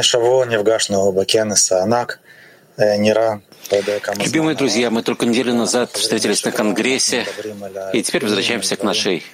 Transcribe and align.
Эшаво, 0.00 0.44
Невгашного 0.44 1.12
Бакенеса, 1.12 1.82
Анак, 1.82 2.20
Нира, 2.76 3.40
Любимые 4.18 4.56
друзья, 4.56 4.90
мы 4.90 5.02
только 5.02 5.24
неделю 5.24 5.54
назад 5.54 5.92
встретились 5.92 6.44
на 6.44 6.52
Конгрессе, 6.52 7.26
и 7.92 8.02
теперь 8.02 8.24
возвращаемся 8.24 8.76
к 8.76 8.82
нашей 8.82 9.24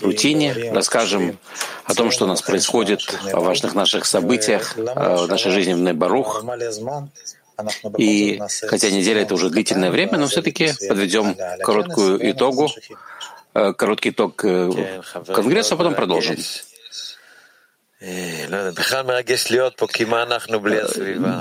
рутине, 0.00 0.72
расскажем 0.72 1.38
о 1.84 1.94
том, 1.94 2.10
что 2.10 2.24
у 2.24 2.28
нас 2.28 2.42
происходит, 2.42 3.00
о 3.32 3.40
важных 3.40 3.74
наших 3.74 4.06
событиях, 4.06 4.76
э, 4.76 4.82
о 4.86 5.26
нашей 5.26 5.52
жизни 5.52 5.74
в 5.74 5.78
Небарух. 5.78 6.44
И 7.96 8.40
хотя 8.66 8.90
неделя 8.90 9.22
это 9.22 9.34
уже 9.34 9.50
длительное 9.50 9.90
время, 9.90 10.18
но 10.18 10.26
все-таки 10.26 10.72
подведем 10.88 11.36
короткую 11.62 12.30
итогу, 12.30 12.70
э, 13.54 13.72
короткий 13.74 14.10
итог 14.10 14.44
э, 14.44 15.00
Конгресса, 15.32 15.74
а 15.74 15.76
потом 15.76 15.94
продолжим. 15.94 16.36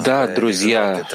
Да, 0.06 0.28
друзья, 0.28 1.06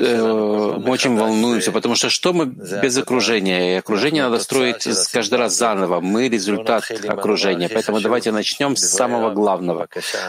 мы 0.00 0.90
очень 0.90 1.16
волнуемся, 1.16 1.70
потому 1.70 1.96
что 1.96 2.08
что 2.08 2.32
мы 2.32 2.46
без 2.46 2.96
окружения? 2.96 3.74
И 3.74 3.78
окружение 3.78 4.22
надо 4.22 4.38
строить 4.38 4.88
каждый 5.12 5.38
раз 5.38 5.54
заново. 5.54 6.00
Мы— 6.00 6.28
результат 6.30 6.90
окружения. 7.06 7.68
Поэтому 7.68 8.00
давайте 8.00 8.32
начнем 8.32 8.74
с 8.74 8.88
самого 8.88 9.32
главного, 9.32 9.86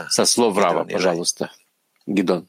со 0.10 0.26
слов 0.26 0.58
Рава, 0.58 0.84
пожалуйста. 0.84 1.50
Гидон. 2.06 2.48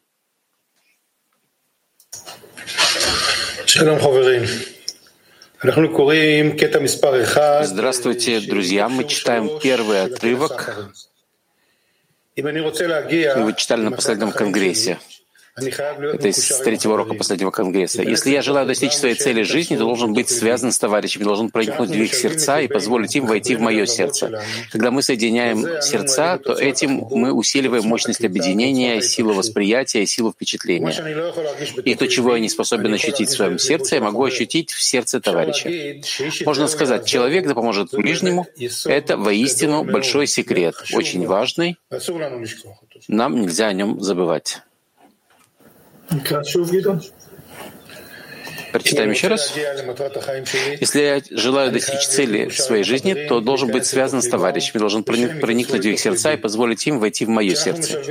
Здравствуйте, 7.65 8.41
друзья. 8.41 8.89
Мы 8.89 9.05
читаем 9.05 9.61
первый 9.61 10.03
отрывок 10.03 10.91
вы 13.45 13.55
читали 13.55 13.83
на 13.83 13.91
последнем 13.93 14.33
конгрессе. 14.33 14.99
Это 15.61 16.29
из 16.29 16.59
третьего 16.59 16.95
урока 16.95 17.15
последнего 17.15 17.51
конгресса. 17.51 18.03
Если 18.03 18.31
я 18.31 18.43
желаю 18.43 18.67
достичь 18.67 18.93
своей 18.93 19.15
цели 19.15 19.43
жизни, 19.43 19.77
то 19.77 19.85
должен 19.85 20.13
быть 20.13 20.29
связан 20.29 20.73
с 20.73 20.79
товарищами, 20.79 21.25
должен 21.25 21.51
проникнуть 21.51 21.91
в 21.91 21.95
их 21.95 22.15
сердца 22.15 22.61
и 22.61 22.69
позволить 22.69 23.15
им 23.17 23.27
войти 23.27 23.57
в 23.57 23.61
мое 23.61 23.87
сердце. 23.87 24.43
Когда 24.71 24.91
мы 24.91 25.03
соединяем 25.03 25.83
сердца, 25.83 26.39
то 26.39 26.53
этим 26.53 27.07
мы 27.11 27.33
усиливаем 27.33 27.85
мощность 27.85 28.25
объединения, 28.25 29.01
силу 29.01 29.35
восприятия 29.35 30.03
и 30.03 30.07
силу 30.07 30.33
впечатления. 30.33 30.95
И 31.85 31.95
то, 31.95 32.07
чего 32.09 32.35
я 32.35 32.41
не 32.41 32.49
способен 32.49 32.95
ощутить 32.95 33.31
в 33.31 33.37
своем 33.37 33.59
сердце, 33.59 33.97
я 33.97 34.01
могу 34.01 34.25
ощутить 34.25 34.71
в 34.71 34.83
сердце 34.83 35.21
товарища. 35.21 35.69
Можно 36.45 36.69
сказать, 36.69 37.07
человек 37.07 37.47
да 37.47 37.55
поможет 37.55 37.91
ближнему— 37.93 38.47
это 38.85 39.17
воистину 39.17 39.85
большой 39.85 40.27
секрет, 40.27 40.75
очень 40.93 41.27
важный. 41.27 41.77
Нам 43.09 43.41
нельзя 43.41 43.69
о 43.69 43.73
нем 43.73 44.01
забывать. 44.01 44.63
Прочитаем 48.73 49.11
еще 49.11 49.29
раз. 49.29 49.55
Если 50.81 51.01
я 51.01 51.23
желаю 51.31 51.73
достичь 51.73 52.07
цели 52.07 52.49
своей 52.51 52.85
жизни, 52.85 53.15
то 53.29 53.41
должен 53.41 53.71
быть 53.71 53.87
связан 53.87 54.23
с 54.23 54.29
товарищами, 54.29 54.79
должен 54.79 55.05
проникнуть 55.05 55.85
в 55.85 55.89
их 55.89 55.99
сердца 55.99 56.33
и 56.35 56.37
позволить 56.37 56.87
им 56.87 56.99
войти 56.99 57.25
в 57.25 57.29
мое 57.29 57.55
сердце. 57.55 58.03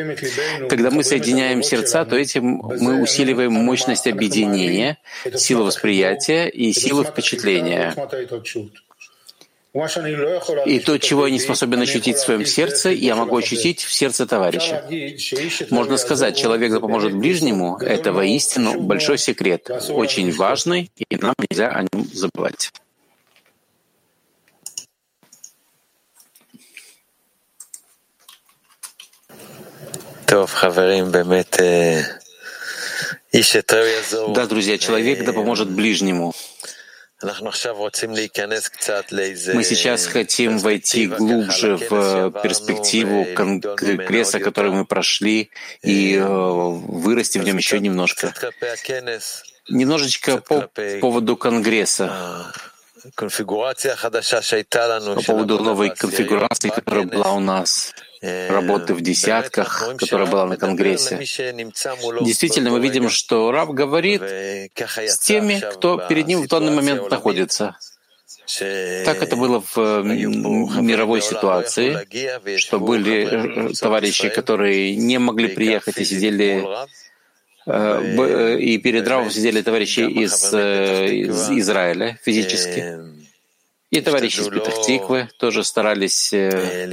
Когда 0.69 0.90
мы 0.91 1.03
соединяем 1.03 1.62
сердца, 1.63 2.06
то 2.06 2.16
этим 2.16 2.62
мы 2.80 3.02
усиливаем 3.02 3.53
мощность 3.53 4.08
объединения, 4.08 4.97
силу 5.35 5.64
восприятия 5.66 6.47
и 6.50 6.74
силу 6.74 7.03
впечатления. 7.03 7.94
И 10.66 10.80
то, 10.80 10.98
чего 10.98 11.28
я 11.28 11.32
не 11.32 11.40
способен 11.40 11.82
ощутить 11.82 12.18
в 12.18 12.22
своем 12.22 12.46
сердце, 12.46 12.90
я 12.90 13.16
могу 13.16 13.38
ощутить 13.38 13.82
в 13.82 13.94
сердце 13.94 14.26
товарища. 14.26 14.84
Можно 15.70 15.98
сказать, 15.98 16.38
человек 16.38 16.72
да 16.72 16.80
поможет 16.80 17.14
ближнему— 17.14 17.78
это 17.82 18.12
воистину 18.12 18.80
большой 18.82 19.18
секрет, 19.18 19.70
очень 19.90 20.32
важный, 20.32 20.92
и 20.98 21.16
нам 21.18 21.36
нельзя 21.50 21.70
о 21.70 21.82
нем 21.84 22.08
забывать. 22.14 22.72
Да, 34.34 34.46
друзья, 34.46 34.78
человек 34.78 35.24
да 35.24 35.34
поможет 35.34 35.70
ближнему. 35.70 36.34
Мы 39.53 39.63
сейчас 39.63 40.05
хотим 40.05 40.59
войти 40.59 41.07
глубже 41.07 41.78
в 41.78 42.31
перспективу 42.44 43.25
Конгресса, 43.33 44.39
который 44.39 44.72
мы 44.72 44.85
прошли, 44.85 45.50
и 45.81 46.16
э, 46.16 46.23
вырасти 46.23 47.39
в 47.39 47.44
нем 47.44 47.57
еще 47.57 47.79
немножко. 47.79 48.33
Немножечко 49.69 50.38
по 50.38 50.69
поводу 51.01 51.35
Конгресса. 51.38 52.53
по 55.16 55.22
поводу 55.23 55.59
новой 55.59 55.89
конфигурации, 55.89 56.69
которая 56.69 57.05
была 57.05 57.34
у 57.34 57.39
нас 57.39 57.94
работы 58.22 58.94
в 58.94 59.01
десятках, 59.01 59.95
которая 59.97 60.28
была 60.28 60.45
на 60.45 60.57
Конгрессе. 60.57 61.17
Действительно, 61.17 62.72
мы 62.72 62.79
видим, 62.79 63.09
что 63.09 63.51
раб 63.51 63.69
говорит 63.72 64.22
с 64.22 65.19
теми, 65.19 65.63
кто 65.73 65.97
перед 66.09 66.28
ним 66.28 66.41
в 66.44 66.47
данный 66.47 66.73
момент 66.73 67.09
находится. 67.09 67.78
Так 69.05 69.22
это 69.22 69.35
было 69.35 69.61
в 69.61 70.03
мировой 70.81 71.22
ситуации, 71.22 72.57
что 72.57 72.79
были 72.79 73.73
товарищи, 73.73 74.29
которые 74.29 74.95
не 74.95 75.17
могли 75.17 75.49
приехать 75.49 75.97
и 75.97 76.05
сидели 76.05 76.66
и 77.67 78.78
перед 78.78 79.05
Равом 79.05 79.29
сидели 79.29 79.61
товарищи 79.61 79.99
из, 79.99 80.53
из 80.53 81.49
Израиля 81.49 82.17
физически. 82.23 83.16
И 83.90 84.02
товарищи 84.02 84.42
из 84.42 84.50
Петахтиквы 84.50 85.30
тоже 85.40 85.64
старались 85.64 86.34
э, 86.34 86.86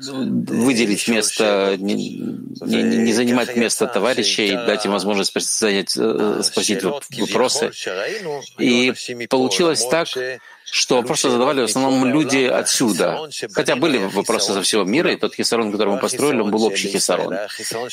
выделить 0.00 1.08
место, 1.08 1.74
не, 1.78 2.10
не, 2.60 3.12
занимать 3.12 3.56
место 3.56 3.88
товарищей, 3.88 4.52
дать 4.52 4.86
им 4.86 4.92
возможность 4.92 5.34
занять, 5.40 5.96
э, 5.96 6.42
спросить 6.44 6.84
вопросы. 6.84 7.72
И 8.58 8.92
получилось 9.28 9.84
так, 9.86 10.06
что 10.70 10.96
вопросы 10.96 11.30
задавали 11.30 11.60
в 11.62 11.64
основном 11.64 12.04
люди 12.04 12.44
отсюда. 12.44 13.28
Хотя 13.52 13.76
были 13.76 13.98
вопросы 13.98 14.52
со 14.52 14.62
всего 14.62 14.84
мира, 14.84 15.12
и 15.12 15.16
тот 15.16 15.34
хисарон, 15.34 15.72
который 15.72 15.94
мы 15.94 16.00
построили, 16.00 16.40
он 16.40 16.50
был 16.50 16.64
общий 16.64 16.88
хисарон. 16.88 17.34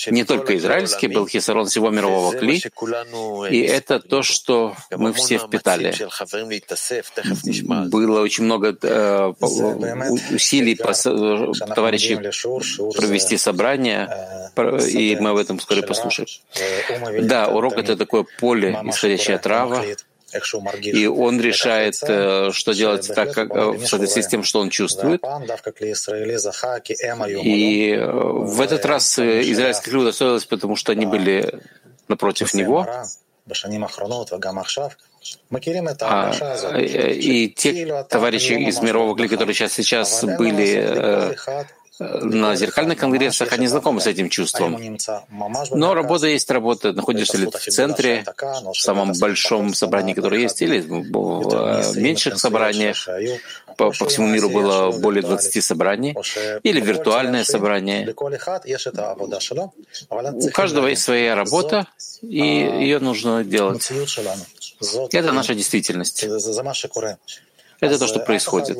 Не 0.07 0.23
только 0.23 0.57
израильский, 0.57 1.07
был 1.07 1.27
хисарон 1.27 1.67
всего 1.67 1.89
мирового 1.89 2.33
кли, 2.33 2.61
и 3.49 3.61
это 3.61 3.99
то, 3.99 4.23
что 4.23 4.75
мы 4.91 5.13
все 5.13 5.37
впитали. 5.37 5.95
Было 7.89 8.21
очень 8.21 8.43
много 8.43 8.75
э, 8.81 9.33
усилий 10.31 10.75
по, 10.75 10.93
товарищей 10.93 12.15
провести 12.15 13.37
собрание, 13.37 14.09
и 14.87 15.17
мы 15.19 15.29
об 15.29 15.37
этом 15.37 15.59
вскоре 15.59 15.81
послушаем. 15.81 16.27
Да, 17.21 17.47
урок— 17.47 17.73
это 17.77 17.95
такое 17.95 18.25
поле, 18.39 18.77
исходящее 18.85 19.35
от 19.35 19.45
Рава, 19.45 19.83
и 20.81 21.07
он 21.07 21.39
решает, 21.41 21.95
э, 22.01 22.51
что 22.51 22.73
делать 22.73 23.07
так, 23.13 23.33
как, 23.33 23.49
э, 23.55 23.71
в 23.71 23.85
соответствии 23.85 24.21
с 24.21 24.27
тем, 24.27 24.43
что 24.43 24.59
он 24.59 24.69
чувствует. 24.69 25.21
И 27.43 27.91
э, 27.91 28.11
в 28.11 28.61
этот 28.61 28.85
раз 28.85 29.19
израильских 29.19 29.87
людей 29.87 30.01
удостоилось, 30.01 30.45
потому 30.45 30.75
что 30.75 30.91
они 30.91 31.05
были 31.05 31.59
напротив 32.07 32.53
него. 32.53 32.87
А, 36.01 36.79
и 36.79 37.49
те 37.49 38.03
товарищи 38.09 38.53
из 38.53 38.81
мирового 38.81 39.15
клика, 39.15 39.35
которые 39.35 39.55
сейчас, 39.55 39.73
сейчас 39.73 40.23
были 40.23 41.35
на 41.99 42.55
зеркальных 42.55 42.97
конгрессах, 42.99 43.53
они 43.53 43.67
знакомы 43.67 44.01
с 44.01 44.07
этим 44.07 44.29
чувством. 44.29 44.97
Но 45.71 45.93
работа 45.93 46.27
есть 46.27 46.49
работа. 46.51 46.93
Находишься 46.93 47.37
ли 47.37 47.47
ты 47.47 47.57
в 47.57 47.63
центре, 47.63 48.25
в 48.37 48.77
самом 48.77 49.13
большом 49.13 49.73
собрании, 49.73 50.13
которое 50.13 50.41
есть, 50.41 50.61
или 50.61 50.79
в 50.81 51.97
меньших 51.97 52.39
собраниях. 52.39 53.07
По, 53.77 53.91
по 53.91 54.05
всему 54.07 54.27
миру 54.27 54.49
было 54.49 54.91
более 54.91 55.21
20 55.21 55.63
собраний, 55.63 56.15
или 56.63 56.79
виртуальное 56.79 57.43
собрание. 57.43 58.13
У 60.33 60.49
каждого 60.49 60.87
есть 60.87 61.01
своя 61.01 61.35
работа, 61.35 61.87
и 62.21 62.37
ее 62.37 62.99
нужно 62.99 63.43
делать. 63.43 63.91
Это 65.11 65.31
наша 65.31 65.55
действительность. 65.55 66.23
Это 67.79 67.99
то, 67.99 68.07
что 68.07 68.19
происходит. 68.19 68.77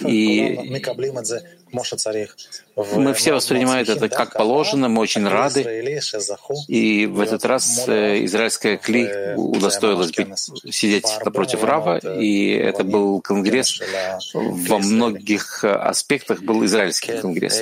И 0.00 0.80
Моше 1.74 1.96
Царих 1.96 2.36
мы 2.76 3.14
все 3.14 3.32
воспринимаем 3.32 3.86
это 3.88 4.08
как 4.08 4.32
положено, 4.32 4.88
мы 4.88 5.00
очень 5.00 5.26
рады. 5.28 6.00
И 6.68 7.06
в 7.06 7.20
этот 7.20 7.44
раз 7.44 7.84
э, 7.86 8.24
израильская 8.24 8.76
кли 8.76 9.34
удостоилась 9.36 10.10
сидеть 10.70 11.06
напротив 11.24 11.62
Рава, 11.62 11.98
и 11.98 12.50
это 12.50 12.84
был 12.84 13.20
конгресс, 13.20 13.80
во 14.32 14.78
многих 14.78 15.64
аспектах 15.64 16.42
был 16.42 16.64
израильский 16.64 17.18
конгресс. 17.18 17.60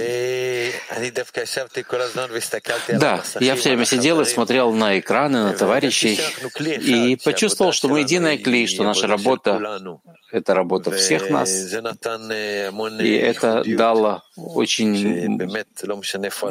Да, 2.99 3.23
я 3.41 3.57
все 3.57 3.69
время 3.71 3.85
сидел 3.85 4.21
и 4.21 4.25
смотрел 4.25 4.73
на 4.73 4.99
экраны, 4.99 5.45
на 5.45 5.53
товарищей, 5.53 6.19
и 6.61 7.17
почувствовал, 7.17 7.73
что 7.73 7.89
мы 7.89 8.01
единая 8.01 8.39
кли, 8.39 8.67
что 8.67 8.83
наша 8.83 9.07
работа— 9.07 9.81
это 10.33 10.55
работа 10.55 10.91
всех 10.91 11.29
нас, 11.29 11.51
и 11.51 13.15
это 13.15 13.63
дало 13.67 14.23
очень 14.37 15.39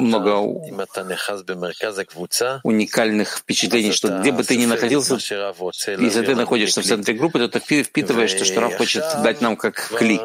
много 0.00 0.36
уникальных 2.62 3.38
впечатлений, 3.38 3.92
что 3.92 4.20
где 4.20 4.30
бы 4.30 4.44
ты 4.44 4.56
ни 4.56 4.66
находился, 4.66 5.14
если 5.14 6.24
ты 6.24 6.36
находишься 6.36 6.80
в 6.80 6.84
центре 6.84 7.14
группы, 7.14 7.38
то 7.48 7.60
ты 7.60 7.82
впитываешь 7.82 8.32
то, 8.34 8.44
что 8.44 8.60
Раф 8.60 8.76
хочет 8.76 9.02
дать 9.22 9.40
нам 9.40 9.56
как 9.56 9.74
кли. 9.96 10.20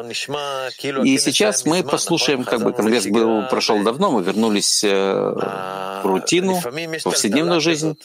И 1.04 1.18
сейчас 1.18 1.64
мы 1.64 1.82
послушаем, 1.82 2.44
как 2.44 2.62
бы 2.62 2.72
конгресс 2.72 3.06
был, 3.06 3.48
прошел 3.48 3.82
давно, 3.82 4.12
мы 4.12 4.22
вернулись 4.22 4.84
э, 4.84 4.88
в 4.88 6.02
рутину, 6.04 6.54
в 6.54 7.02
повседневную 7.02 7.60
жизнь, 7.60 7.98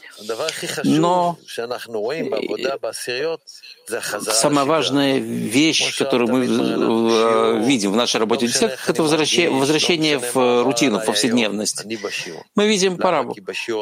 но 0.84 1.38
самая 4.20 4.66
важная 4.66 5.20
вещь, 5.20 5.98
которую 5.98 6.30
мы 6.30 6.46
э, 6.46 7.60
видим 7.66 7.92
в 7.92 7.96
нашей 7.96 8.20
работе, 8.20 8.48
это 8.48 9.04
возвращение, 9.04 9.43
возвращение 9.50 10.20
в 10.20 10.64
рутину, 10.64 11.00
в 11.00 11.06
повседневность. 11.06 11.86
Мы 12.56 12.68
видим 12.68 12.98
парабу. 12.98 13.36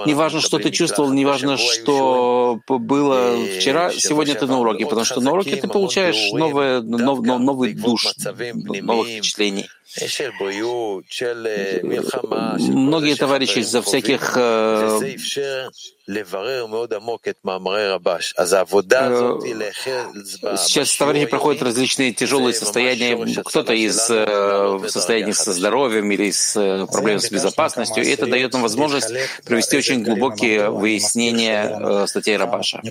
Неважно, 0.06 0.42
что 0.42 0.60
ты 0.60 0.72
чувствовал, 0.72 1.12
неважно, 1.14 1.58
что 1.58 2.60
было 2.68 3.36
вчера, 3.58 3.92
сегодня 3.92 4.36
ты 4.36 4.46
на 4.46 4.60
уроке, 4.60 4.86
потому 4.86 5.06
что 5.06 5.22
на 5.22 5.32
уроке 5.32 5.56
ты 5.56 5.68
получаешь 5.68 6.32
новое, 6.32 6.82
нов, 6.82 7.22
новый 7.22 7.74
душ, 7.74 8.08
новых 8.54 9.08
впечатлений. 9.08 9.68
Многие 12.70 13.16
товарищи 13.16 13.60
из-за 13.60 13.82
всяких 13.82 14.38
Сейчас 20.58 20.96
товарищи 20.98 21.26
проходят 21.26 21.62
различные 21.62 22.14
тяжелые 22.14 22.54
состояния, 22.54 23.18
кто-то 23.44 23.74
из 23.74 23.98
состояний 24.92 25.34
со 25.34 25.52
здоровьем 25.54 26.12
или 26.12 26.32
с 26.32 26.54
проблемами 26.92 27.20
с 27.20 27.32
безопасностью, 27.32 28.04
и 28.04 28.10
это 28.10 28.26
дает 28.28 28.54
нам 28.54 28.62
возможность 28.62 29.12
провести 29.46 29.78
очень 29.78 30.04
глубокие 30.04 30.70
выяснения 30.70 32.06
статей 32.08 32.38
Рабаша. 32.38 32.82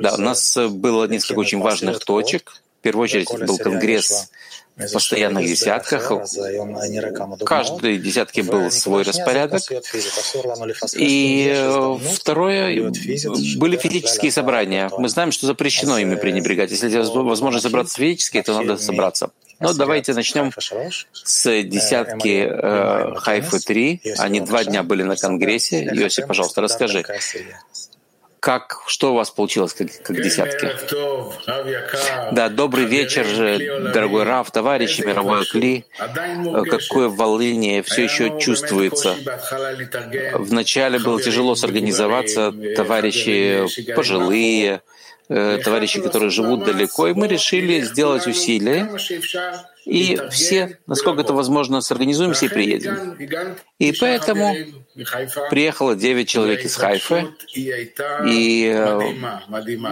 Да, 0.00 0.14
у 0.14 0.20
нас 0.20 0.56
было 0.56 1.06
несколько 1.06 1.38
очень 1.38 1.60
важных 1.60 2.04
точек. 2.04 2.62
В 2.78 2.82
первую 2.82 3.04
очередь 3.04 3.28
был 3.46 3.58
конгресс 3.58 4.30
в 4.76 4.92
постоянных 4.92 5.44
десятках. 5.46 6.12
Каждой 7.44 7.98
десятке 7.98 8.42
был 8.42 8.70
свой 8.70 9.02
распорядок. 9.02 9.62
И 10.96 11.52
э, 11.52 11.98
второе, 12.14 12.92
были 13.56 13.76
физические 13.76 14.30
собрания. 14.30 14.90
Мы 14.96 15.08
знаем, 15.08 15.32
что 15.32 15.46
запрещено 15.46 15.98
ими 15.98 16.14
пренебрегать. 16.14 16.70
Если 16.70 16.88
возможно 16.88 17.60
собраться 17.60 17.96
физически, 17.96 18.40
то 18.42 18.54
надо 18.54 18.76
собраться. 18.80 19.30
Но 19.60 19.74
давайте 19.74 20.14
начнем 20.14 20.52
с 21.12 21.62
десятки 21.64 22.46
э, 22.48 23.14
Хайфы-3. 23.16 24.14
Они 24.18 24.40
два 24.40 24.62
дня 24.62 24.84
были 24.84 25.02
на 25.02 25.16
Конгрессе. 25.16 25.90
Йоси, 25.92 26.24
пожалуйста, 26.24 26.60
расскажи, 26.60 27.04
как, 28.40 28.82
что 28.86 29.12
у 29.12 29.14
вас 29.14 29.30
получилось 29.30 29.72
как, 29.72 29.88
как 30.02 30.16
десятки? 30.16 30.70
Да, 32.32 32.48
добрый 32.48 32.84
вечер, 32.84 33.26
дорогой 33.92 34.24
Рав, 34.24 34.50
товарищи, 34.50 35.02
мировой 35.02 35.46
Кли. 35.46 35.84
Какое 35.96 37.08
волнение 37.08 37.82
все 37.82 38.04
еще 38.04 38.38
чувствуется. 38.38 39.16
Вначале 40.34 40.98
было 40.98 41.20
тяжело 41.20 41.54
сорганизоваться, 41.54 42.52
товарищи 42.76 43.66
пожилые, 43.94 44.68
Э, 44.68 44.80
товарищи, 45.28 46.00
которые 46.00 46.30
живут 46.30 46.64
далеко, 46.64 47.08
и 47.08 47.12
мы 47.12 47.28
решили 47.28 47.80
сделать 47.80 48.26
усилия, 48.26 48.90
и 49.88 50.20
все, 50.30 50.78
насколько 50.86 51.22
это 51.22 51.32
возможно, 51.32 51.80
сорганизуемся 51.80 52.46
и 52.46 52.48
приедем. 52.48 53.16
И 53.78 53.92
поэтому 53.92 54.54
приехало 55.50 55.96
девять 55.96 56.28
человек 56.28 56.62
из 56.62 56.76
Хайфы, 56.76 57.28
и 57.54 58.70
э, 58.74 59.12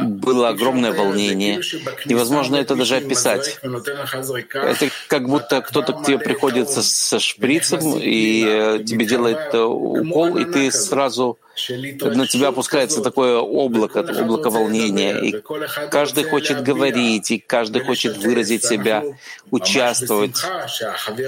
было 0.07 0.51
огромное 0.51 0.93
волнение. 0.93 1.63
Невозможно 2.05 2.57
это 2.57 2.77
даже 2.77 2.97
описать. 2.97 3.59
Это 3.63 4.91
как 5.09 5.27
будто 5.27 5.63
кто-то 5.63 5.95
к 5.95 6.05
тебе 6.05 6.19
приходит 6.19 6.69
со 6.69 7.19
шприцем, 7.19 7.99
и 7.99 8.45
э, 8.47 8.85
тебе 8.85 9.07
делает 9.07 9.55
укол, 9.55 10.37
и 10.37 10.45
ты 10.45 10.71
сразу 10.71 11.39
на 11.69 12.27
тебя 12.27 12.49
опускается 12.49 13.03
такое 13.03 13.39
облако, 13.39 14.01
облако 14.01 14.51
волнения, 14.51 15.19
и 15.19 15.43
каждый 15.91 16.25
хочет 16.25 16.63
говорить, 16.63 17.31
и 17.31 17.39
каждый 17.39 17.83
хочет 17.83 18.17
выразить 18.19 18.65
себя, 18.65 19.03
участвовать. 19.51 20.45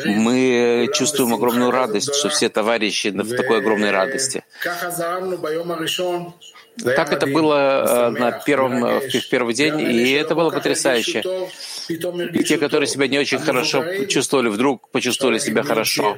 Мы 0.04 0.88
чувствуем 0.94 1.34
огромную 1.34 1.70
радость, 1.70 2.14
что 2.14 2.28
все 2.28 2.48
товарищи 2.48 3.08
в 3.08 3.36
такой 3.36 3.58
огромной 3.58 3.90
радости. 3.90 4.44
Так 6.84 7.12
это 7.12 7.26
было 7.26 8.14
на 8.16 8.30
первом, 8.32 9.00
в 9.00 9.28
первый 9.30 9.54
день, 9.54 9.80
и 9.80 10.12
это 10.12 10.34
было 10.34 10.50
потрясающе. 10.50 11.22
И 11.88 12.44
те, 12.44 12.58
которые 12.58 12.86
себя 12.86 13.08
не 13.08 13.18
очень 13.18 13.38
хорошо 13.38 14.04
чувствовали, 14.06 14.48
вдруг 14.48 14.90
почувствовали 14.90 15.38
себя 15.38 15.62
хорошо 15.62 16.16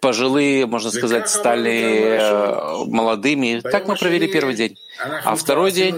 пожилые, 0.00 0.66
можно 0.66 0.90
сказать, 0.90 1.28
стали 1.28 2.18
э, 2.18 2.84
молодыми. 2.86 3.60
Так 3.60 3.86
мы 3.86 3.96
провели 3.96 4.26
первый 4.26 4.54
день. 4.54 4.76
А 5.24 5.34
второй 5.34 5.72
день 5.72 5.96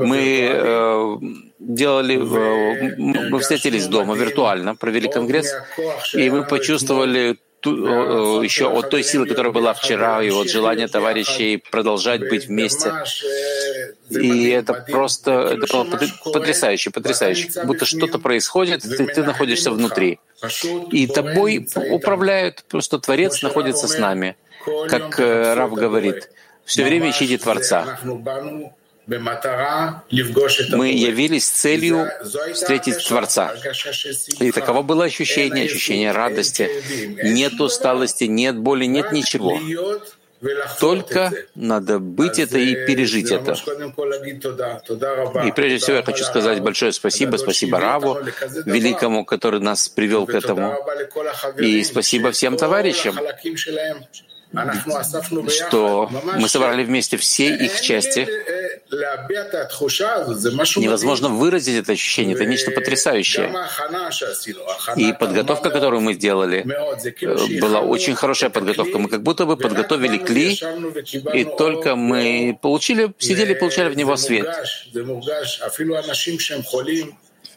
мы 0.00 0.48
э, 0.50 1.16
делали, 1.58 2.16
мы 2.16 3.38
встретились 3.40 3.86
дома 3.86 4.14
виртуально, 4.14 4.74
провели 4.74 5.08
конгресс, 5.08 5.54
и 6.14 6.30
мы 6.30 6.44
почувствовали 6.44 7.38
ту, 7.62 8.42
еще 8.42 8.68
от 8.68 8.90
той 8.90 9.02
силы, 9.02 9.26
которая 9.26 9.52
была 9.52 9.72
вчера, 9.72 10.22
и 10.22 10.30
от 10.30 10.50
желания 10.50 10.88
товарищей 10.88 11.56
продолжать 11.56 12.20
быть 12.28 12.46
вместе. 12.46 12.92
И 14.10 14.48
это 14.50 14.74
просто 14.74 15.30
это 15.30 15.66
было 15.72 15.84
потрясающе, 16.32 16.90
потрясающе. 16.90 17.48
Будто 17.64 17.86
что-то 17.86 18.18
происходит, 18.18 18.82
ты, 18.82 19.06
ты 19.06 19.22
находишься 19.22 19.70
внутри. 19.70 20.18
И 20.90 21.06
тобой 21.06 21.66
управляют, 21.90 22.64
просто 22.68 22.98
Творец 22.98 23.42
находится 23.42 23.86
с 23.86 23.96
нами. 23.98 24.36
Как 24.88 25.18
э, 25.18 25.54
Рав 25.54 25.72
говорит, 25.72 26.30
все 26.64 26.84
время 26.84 27.10
ищите 27.10 27.38
Творца. 27.38 27.98
Мы 29.06 30.92
явились 30.92 31.46
с 31.46 31.50
целью 31.50 32.08
встретить 32.54 33.06
Творца. 33.06 33.54
И 34.38 34.52
таково 34.52 34.82
было 34.82 35.04
ощущение, 35.04 35.66
ощущение 35.66 36.12
радости. 36.12 36.70
Нет 37.24 37.60
усталости, 37.60 38.24
нет 38.24 38.56
боли, 38.56 38.84
нет 38.84 39.12
ничего. 39.12 39.58
Только 40.80 41.32
надо 41.54 42.00
быть 42.00 42.38
это 42.38 42.58
и 42.58 42.74
пережить 42.86 43.30
это. 43.30 43.52
И 45.46 45.52
прежде 45.52 45.78
всего 45.78 45.96
я 45.98 46.02
хочу 46.02 46.24
сказать 46.24 46.60
большое 46.60 46.92
спасибо, 46.92 47.36
спасибо 47.36 47.78
Раву, 47.78 48.18
великому, 48.64 49.24
который 49.24 49.60
нас 49.60 49.88
привел 49.88 50.26
к 50.26 50.34
этому. 50.34 50.76
И 51.58 51.82
спасибо 51.84 52.32
всем 52.32 52.56
товарищам, 52.56 53.16
что 55.50 56.10
мы 56.38 56.48
собрали 56.48 56.84
вместе 56.84 57.16
все 57.16 57.54
их 57.54 57.80
части. 57.80 58.28
Невозможно 60.80 61.28
выразить 61.28 61.76
это 61.76 61.92
ощущение, 61.92 62.34
это 62.34 62.44
нечто 62.44 62.70
потрясающее. 62.70 63.52
И 64.96 65.12
подготовка, 65.12 65.70
которую 65.70 66.02
мы 66.02 66.14
сделали, 66.14 66.64
была 67.60 67.80
очень 67.80 68.14
хорошая 68.14 68.50
подготовка. 68.50 68.98
Мы 68.98 69.08
как 69.08 69.22
будто 69.22 69.46
бы 69.46 69.56
подготовили 69.56 70.18
кли, 70.18 70.58
и 71.34 71.44
только 71.44 71.96
мы 71.96 72.58
получили, 72.60 73.12
сидели 73.18 73.52
и 73.52 73.54
получали 73.54 73.88
в 73.88 73.96
него 73.96 74.16
свет. 74.16 74.46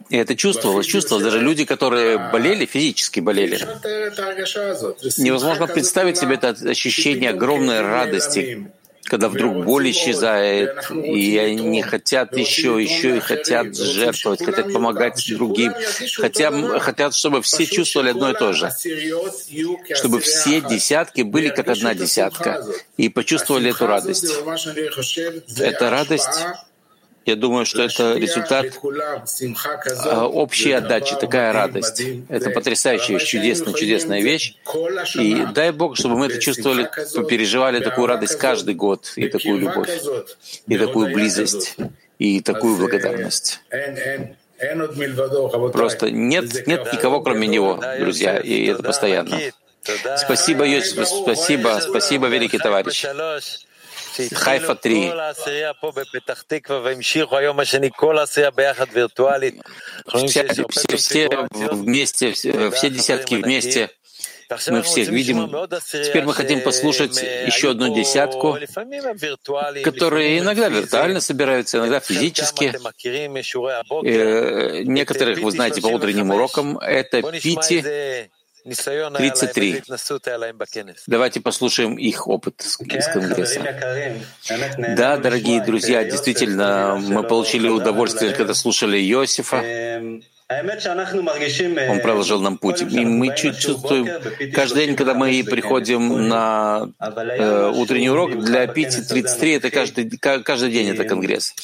И 0.09 0.17
это 0.17 0.35
чувствовалось, 0.35 0.85
чувствовалось. 0.85 1.25
Даже 1.25 1.39
люди, 1.39 1.65
которые 1.65 2.17
болели, 2.31 2.65
физически 2.65 3.19
болели. 3.19 3.59
Невозможно 5.17 5.67
представить 5.67 6.17
себе 6.17 6.35
это 6.35 6.49
ощущение 6.49 7.31
огромной 7.31 7.81
радости. 7.81 8.67
когда 9.05 9.29
вдруг 9.29 9.63
боль 9.63 9.91
исчезает, 9.91 10.89
и 10.91 11.37
они 11.37 11.81
хотят 11.81 12.35
еще, 12.35 12.81
еще 12.81 13.17
и 13.17 13.19
хотят 13.19 13.75
жертвовать, 13.75 14.43
хотят 14.43 14.73
помогать 14.73 15.23
другим, 15.29 15.73
хотят, 16.17 16.53
хотят, 16.81 17.13
чтобы 17.13 17.41
все 17.41 17.65
чувствовали 17.65 18.09
одно 18.09 18.31
и 18.31 18.33
то 18.33 18.53
же, 18.53 18.71
чтобы 19.93 20.19
все 20.19 20.61
десятки 20.61 21.21
были 21.21 21.49
как 21.49 21.69
одна 21.69 21.93
десятка 21.93 22.65
и 22.97 23.09
почувствовали 23.09 23.71
эту 23.71 23.85
радость. 23.85 24.33
Эта 25.59 25.89
радость 25.89 26.45
я 27.25 27.35
думаю, 27.35 27.65
что 27.65 27.81
это 27.81 28.13
результат 28.17 28.67
а, 30.05 30.27
общей 30.27 30.71
отдачи, 30.71 31.15
такая 31.19 31.51
радость. 31.53 32.01
Это 32.29 32.51
потрясающая, 32.51 33.17
чудесная, 33.17 33.73
чудесная 33.73 34.21
вещь. 34.21 34.55
И 35.15 35.43
дай 35.53 35.71
Бог, 35.71 35.97
чтобы 35.97 36.17
мы 36.17 36.27
это 36.27 36.39
чувствовали, 36.39 36.89
переживали 37.27 37.79
такую 37.79 38.07
радость 38.07 38.37
каждый 38.37 38.75
год, 38.75 39.11
и 39.15 39.27
такую 39.27 39.59
любовь, 39.59 39.89
и 40.67 40.77
такую 40.77 41.13
близость, 41.13 41.75
и 42.19 42.41
такую 42.41 42.77
благодарность. 42.77 43.59
Просто 45.73 46.11
нет, 46.11 46.67
нет 46.67 46.93
никого, 46.93 47.21
кроме 47.21 47.47
него, 47.47 47.81
друзья, 47.99 48.37
и 48.37 48.67
это 48.67 48.83
постоянно. 48.83 49.39
Спасибо, 50.17 50.65
Йосиф, 50.65 51.07
спасибо, 51.07 51.79
спасибо, 51.81 52.27
великий 52.27 52.59
товарищ. 52.59 53.05
Хайфа 54.33 54.75
3. 54.75 55.13
Все, 60.07 60.95
все 60.97 61.29
вместе, 61.71 62.31
все 62.31 62.89
десятки 62.89 63.35
вместе, 63.35 63.89
мы 64.69 64.81
всех 64.83 65.09
видим. 65.09 65.49
Теперь 65.79 66.23
мы 66.23 66.33
хотим 66.33 66.61
послушать 66.61 67.21
еще 67.21 67.71
одну 67.71 67.93
десятку, 67.95 68.57
которые 69.83 70.39
иногда 70.39 70.69
виртуально 70.69 71.19
собираются, 71.21 71.77
иногда 71.79 71.99
физически. 71.99 72.73
Э, 74.05 74.83
некоторых 74.83 75.39
вы 75.39 75.51
знаете 75.51 75.81
по 75.81 75.87
утренним 75.87 76.31
урокам. 76.31 76.77
Это 76.77 77.21
Пити 77.31 78.29
33. 78.65 79.83
Давайте 81.07 81.39
послушаем 81.39 81.97
их 81.97 82.27
опыт 82.27 82.63
из 82.63 82.77
Конгресса. 83.07 83.61
Да, 84.97 85.17
дорогие 85.17 85.63
друзья, 85.63 86.03
действительно, 86.03 86.95
мы 86.99 87.23
получили 87.23 87.67
удовольствие, 87.67 88.33
когда 88.33 88.53
слушали 88.53 88.97
Иосифа. 88.97 89.61
Он 91.89 92.01
проложил 92.01 92.39
нам 92.39 92.59
путь. 92.59 92.81
И 92.81 93.03
мы 93.03 93.35
чувствуем, 93.35 94.07
каждый 94.53 94.85
день, 94.85 94.95
когда 94.95 95.15
мы 95.15 95.43
приходим 95.43 96.27
на 96.27 96.89
э, 96.99 97.71
утренний 97.73 98.11
урок, 98.11 98.37
для 98.37 98.67
Пити 98.67 99.01
33 99.01 99.53
это 99.53 99.71
каждый, 99.71 100.07
каждый 100.19 100.71
день 100.71 100.89
это 100.89 101.03
конгресс. 101.03 101.55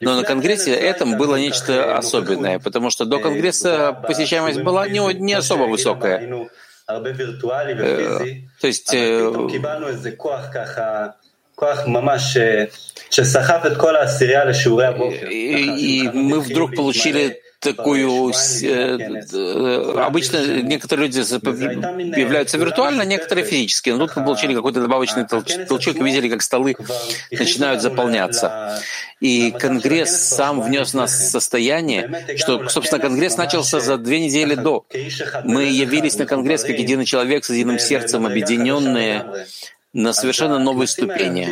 Но 0.00 0.14
на 0.16 0.22
конгрессе 0.22 0.72
этом 0.72 1.18
было 1.18 1.36
нечто 1.36 1.98
особенное, 1.98 2.58
потому 2.58 2.88
что 2.88 3.04
до 3.04 3.18
конгресса 3.18 3.92
посещаемость 3.92 4.62
была 4.62 4.88
не, 4.88 5.00
не 5.14 5.34
особо 5.34 5.64
высокая. 5.64 6.48
Э, 6.88 6.96
то 8.60 8.66
есть 8.66 8.94
э, 8.94 9.32
и 15.30 16.08
мы 16.08 16.40
вдруг 16.40 16.74
получили 16.74 17.42
такую... 17.60 18.32
Э, 18.62 18.98
э, 19.32 20.00
обычно 20.00 20.62
некоторые 20.62 21.06
люди 21.06 21.18
являются 22.18 22.58
виртуально, 22.58 23.02
некоторые 23.02 23.46
физически. 23.46 23.90
Но 23.90 24.06
тут 24.06 24.16
мы 24.16 24.24
получили 24.24 24.54
какой-то 24.54 24.80
добавочный 24.80 25.26
толчок 25.26 25.96
и 25.96 26.02
видели, 26.02 26.28
как 26.28 26.42
столы 26.42 26.74
начинают 27.30 27.82
заполняться. 27.82 28.80
И 29.20 29.50
Конгресс 29.52 30.10
сам 30.10 30.62
внес 30.62 30.94
нас 30.94 31.12
в 31.12 31.30
состояние, 31.30 32.26
что, 32.36 32.68
собственно, 32.68 33.00
Конгресс 33.00 33.36
начался 33.36 33.80
за 33.80 33.98
две 33.98 34.20
недели 34.20 34.54
до. 34.54 34.86
Мы 35.44 35.64
явились 35.64 36.16
на 36.16 36.26
Конгресс 36.26 36.62
как 36.64 36.78
единый 36.78 37.04
человек 37.04 37.44
с 37.44 37.50
единым 37.50 37.78
сердцем, 37.78 38.26
объединенные 38.26 39.46
на 39.92 40.12
совершенно 40.12 40.58
новой 40.58 40.86
ступени. 40.86 41.48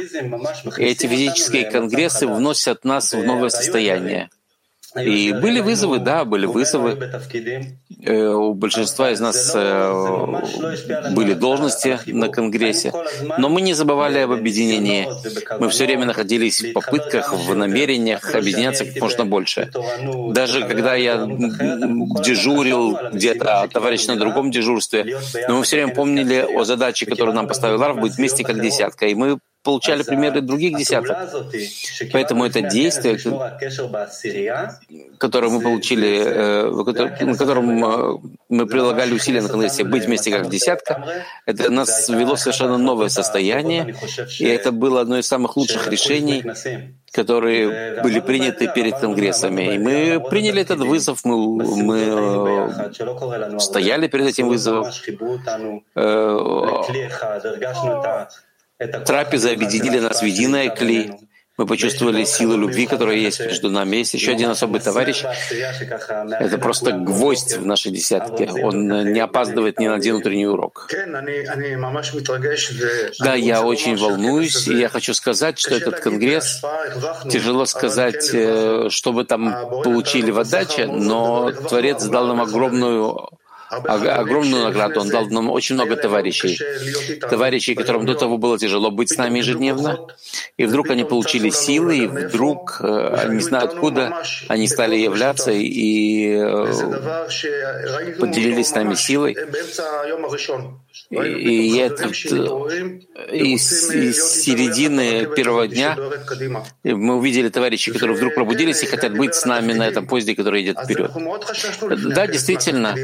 И 0.79 0.85
эти 0.85 1.07
физические 1.07 1.71
конгрессы 1.71 2.27
вносят 2.27 2.85
нас 2.85 3.13
в 3.13 3.23
новое 3.25 3.49
состояние. 3.49 4.31
И 5.05 5.33
были 5.33 5.61
вызовы, 5.61 5.99
да, 5.99 6.25
были 6.25 6.47
вызовы. 6.47 6.99
Э, 8.03 8.29
у 8.29 8.55
большинства 8.55 9.11
из 9.11 9.21
нас 9.21 9.53
э, 9.55 11.11
были 11.13 11.35
должности 11.35 11.99
на 12.07 12.29
Конгрессе, 12.29 12.93
но 13.39 13.49
мы 13.49 13.61
не 13.61 13.75
забывали 13.75 14.19
об 14.19 14.33
объединении. 14.33 15.09
Мы 15.59 15.69
все 15.69 15.87
время 15.87 16.07
находились 16.07 16.61
в 16.63 16.73
попытках, 16.73 17.33
в 17.33 17.55
намерениях 17.55 18.35
объединяться 18.35 18.85
как 18.85 19.01
можно 19.01 19.25
больше. 19.25 19.71
Даже 20.33 20.65
когда 20.67 20.95
я 20.95 21.27
дежурил 21.27 22.99
где-то, 23.13 23.63
а 23.63 23.69
товарищ 23.69 24.07
на 24.07 24.17
другом 24.17 24.51
дежурстве, 24.51 25.19
но 25.49 25.59
мы 25.59 25.63
все 25.65 25.77
время 25.77 25.95
помнили 25.95 26.47
о 26.55 26.65
задаче, 26.65 27.07
которую 27.07 27.35
нам 27.35 27.49
поставил 27.49 27.79
Рав, 27.79 27.99
быть 27.99 28.17
вместе 28.17 28.45
как 28.45 28.61
десятка. 28.61 29.07
И 29.07 29.15
мы 29.15 29.39
получали 29.69 30.03
примеры 30.03 30.41
других 30.41 30.79
десяток. 30.79 31.15
Поэтому 32.13 32.47
это 32.47 32.63
действие, 32.63 33.19
которое 35.19 35.51
мы 35.51 35.61
получили, 35.61 36.11
э, 36.25 37.25
на 37.33 37.37
котором 37.37 37.67
э, 37.85 38.19
мы 38.49 38.67
прилагали 38.67 39.13
усилия 39.13 39.43
на 39.43 39.49
Конгрессе 39.49 39.85
быть 39.85 40.07
вместе 40.07 40.31
как 40.31 40.49
десятка, 40.49 40.93
это 41.45 41.71
нас 41.71 42.09
ввело 42.09 42.35
в 42.35 42.41
совершенно 42.41 42.79
новое 42.79 43.11
состояние, 43.11 43.95
и 44.39 44.47
это 44.47 44.73
было 44.73 45.03
одно 45.03 45.19
из 45.19 45.27
самых 45.27 45.59
лучших 45.59 45.89
решений, 45.89 46.43
которые 47.13 48.01
были 48.03 48.21
приняты 48.21 48.73
перед 48.75 48.95
конгрессами. 48.99 49.75
И 49.75 49.79
мы 49.79 50.29
приняли 50.31 50.63
этот 50.63 50.81
вызов, 50.81 51.25
мы, 51.25 51.37
мы 51.89 51.99
э, 52.79 53.59
стояли 53.59 54.09
перед 54.09 54.27
этим 54.29 54.49
вызовом, 54.49 54.87
Трапезы 58.79 59.53
объединили 59.53 59.99
нас 59.99 60.23
в 60.23 60.25
единое 60.25 60.71
клей. 60.71 61.11
Мы 61.57 61.67
почувствовали 61.67 62.23
силу 62.23 62.57
любви, 62.57 62.87
которая 62.87 63.17
есть 63.17 63.41
между 63.41 63.69
нами. 63.69 63.97
Есть 63.97 64.15
еще 64.15 64.31
один 64.31 64.51
особый 64.51 64.81
товарищ. 64.81 65.25
Это 65.51 66.57
просто 66.59 66.93
гвоздь 66.93 67.57
в 67.57 67.67
нашей 67.67 67.91
десятке. 67.91 68.49
Он 68.63 69.13
не 69.13 69.19
опаздывает 69.19 69.81
ни 69.81 69.89
на 69.89 69.97
один 69.97 70.15
утренний 70.15 70.47
урок. 70.47 70.89
Да, 73.19 73.35
я 73.35 73.63
очень 73.65 73.97
волнуюсь, 73.97 74.69
и 74.69 74.75
я 74.75 74.89
хочу 74.89 75.13
сказать, 75.15 75.59
что 75.59 75.75
этот 75.75 75.99
конгресс, 75.99 76.63
тяжело 77.29 77.67
сказать, 77.67 78.31
э, 78.33 78.87
что 78.91 79.13
вы 79.13 79.25
там 79.25 79.83
получили 79.83 80.31
в 80.31 80.39
отдаче, 80.39 80.87
но 80.87 81.51
Творец 81.51 82.05
дал 82.05 82.29
нам 82.29 82.41
огромную 82.41 83.31
огромную 83.71 84.65
награду. 84.65 85.01
Он 85.01 85.09
дал 85.09 85.27
нам 85.29 85.51
очень 85.51 85.75
много 85.75 85.97
товарищей. 85.97 86.59
Товарищей, 87.21 87.75
которым 87.75 88.07
до 88.07 88.15
того 88.15 88.39
было 88.39 88.59
тяжело 88.59 88.91
быть 88.91 89.11
с 89.11 89.17
нами 89.17 89.39
ежедневно. 89.39 89.99
И 90.57 90.65
вдруг 90.65 90.91
они 90.91 91.05
получили 91.05 91.51
силы, 91.51 91.99
и 91.99 92.07
вдруг, 92.07 92.81
э, 92.83 93.29
не 93.29 93.41
знаю 93.41 93.65
откуда, 93.65 94.23
они 94.49 94.69
стали 94.69 94.97
являться 94.97 95.53
и 95.53 96.33
э, 96.33 98.15
поделились 98.19 98.69
с 98.69 98.75
нами 98.75 98.95
силой. 98.95 99.37
И, 101.11 101.79
это, 101.79 102.09
из, 103.33 103.91
из 103.91 104.43
середины 104.43 105.27
первого 105.35 105.67
дня 105.67 105.97
мы 106.85 107.17
увидели 107.17 107.49
товарищей, 107.49 107.93
которые 107.93 108.17
вдруг 108.17 108.35
пробудились 108.35 108.83
и 108.83 108.87
хотят 108.87 109.17
быть 109.17 109.35
с 109.35 109.47
нами 109.47 109.73
на 109.73 109.87
этом 109.87 110.07
поезде, 110.07 110.35
который 110.35 110.63
идет 110.63 110.79
вперед. 110.79 111.11
Да, 112.15 112.27
действительно, 112.27 112.95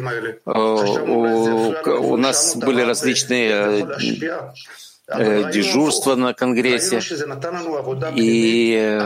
у, 0.54 2.12
у 2.12 2.16
нас 2.16 2.56
были 2.56 2.82
различные 2.82 3.86
э, 5.08 5.50
дежурства 5.52 6.14
на 6.14 6.32
Конгрессе, 6.32 7.00
и 8.14 9.00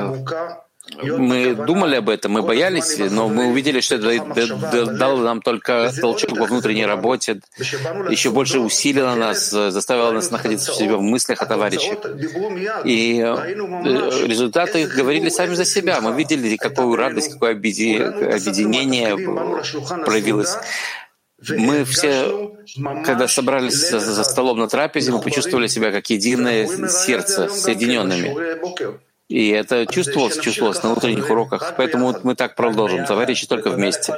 мы 1.03 1.55
думали 1.55 1.97
об 1.97 2.09
этом, 2.09 2.33
мы 2.33 2.43
боялись, 2.43 2.99
но 2.99 3.29
мы 3.29 3.47
увидели, 3.49 3.81
что 3.81 3.97
это 3.97 4.87
дало 4.87 5.19
нам 5.23 5.43
только 5.43 5.93
толчок 6.01 6.39
во 6.39 6.47
внутренней 6.47 6.87
работе, 6.87 7.41
еще 8.11 8.31
больше 8.31 8.59
усилило 8.59 9.15
нас, 9.15 9.51
заставило 9.51 10.13
нас 10.13 10.31
находиться 10.31 10.73
в 10.73 10.75
себе 10.75 10.97
в 10.97 11.03
мыслях 11.03 11.43
о 11.43 11.47
товарищах. 11.47 11.99
И 12.85 13.21
э, 13.21 14.27
результаты 14.27 14.87
говорили 14.87 15.29
сами 15.29 15.55
за 15.55 15.65
себя. 15.65 16.01
Мы 16.01 16.15
видели, 16.15 16.57
какую 16.57 16.97
радость, 16.97 17.35
какое 17.35 17.53
объединение 17.53 19.17
проявилось. 20.05 20.57
Мы 21.47 21.85
все, 21.85 22.53
когда 23.05 23.29
собрались 23.29 23.91
за, 23.91 24.25
столом 24.25 24.59
на 24.59 24.69
трапезе, 24.69 25.13
мы 25.13 25.21
почувствовали 25.21 25.69
себя 25.69 25.93
как 25.93 26.11
единое 26.11 26.67
сердце, 26.89 27.49
соединенными. 27.49 28.35
И 29.29 29.51
это 29.51 29.85
чувствовалось, 29.87 30.39
чувствовалось 30.39 30.83
на 30.83 30.93
утренних 30.93 31.29
уроках. 31.29 31.75
Поэтому 31.77 32.17
мы 32.23 32.35
так 32.35 32.55
продолжим, 32.55 33.05
товарищи, 33.05 33.47
только 33.47 33.69
вместе. 33.71 34.15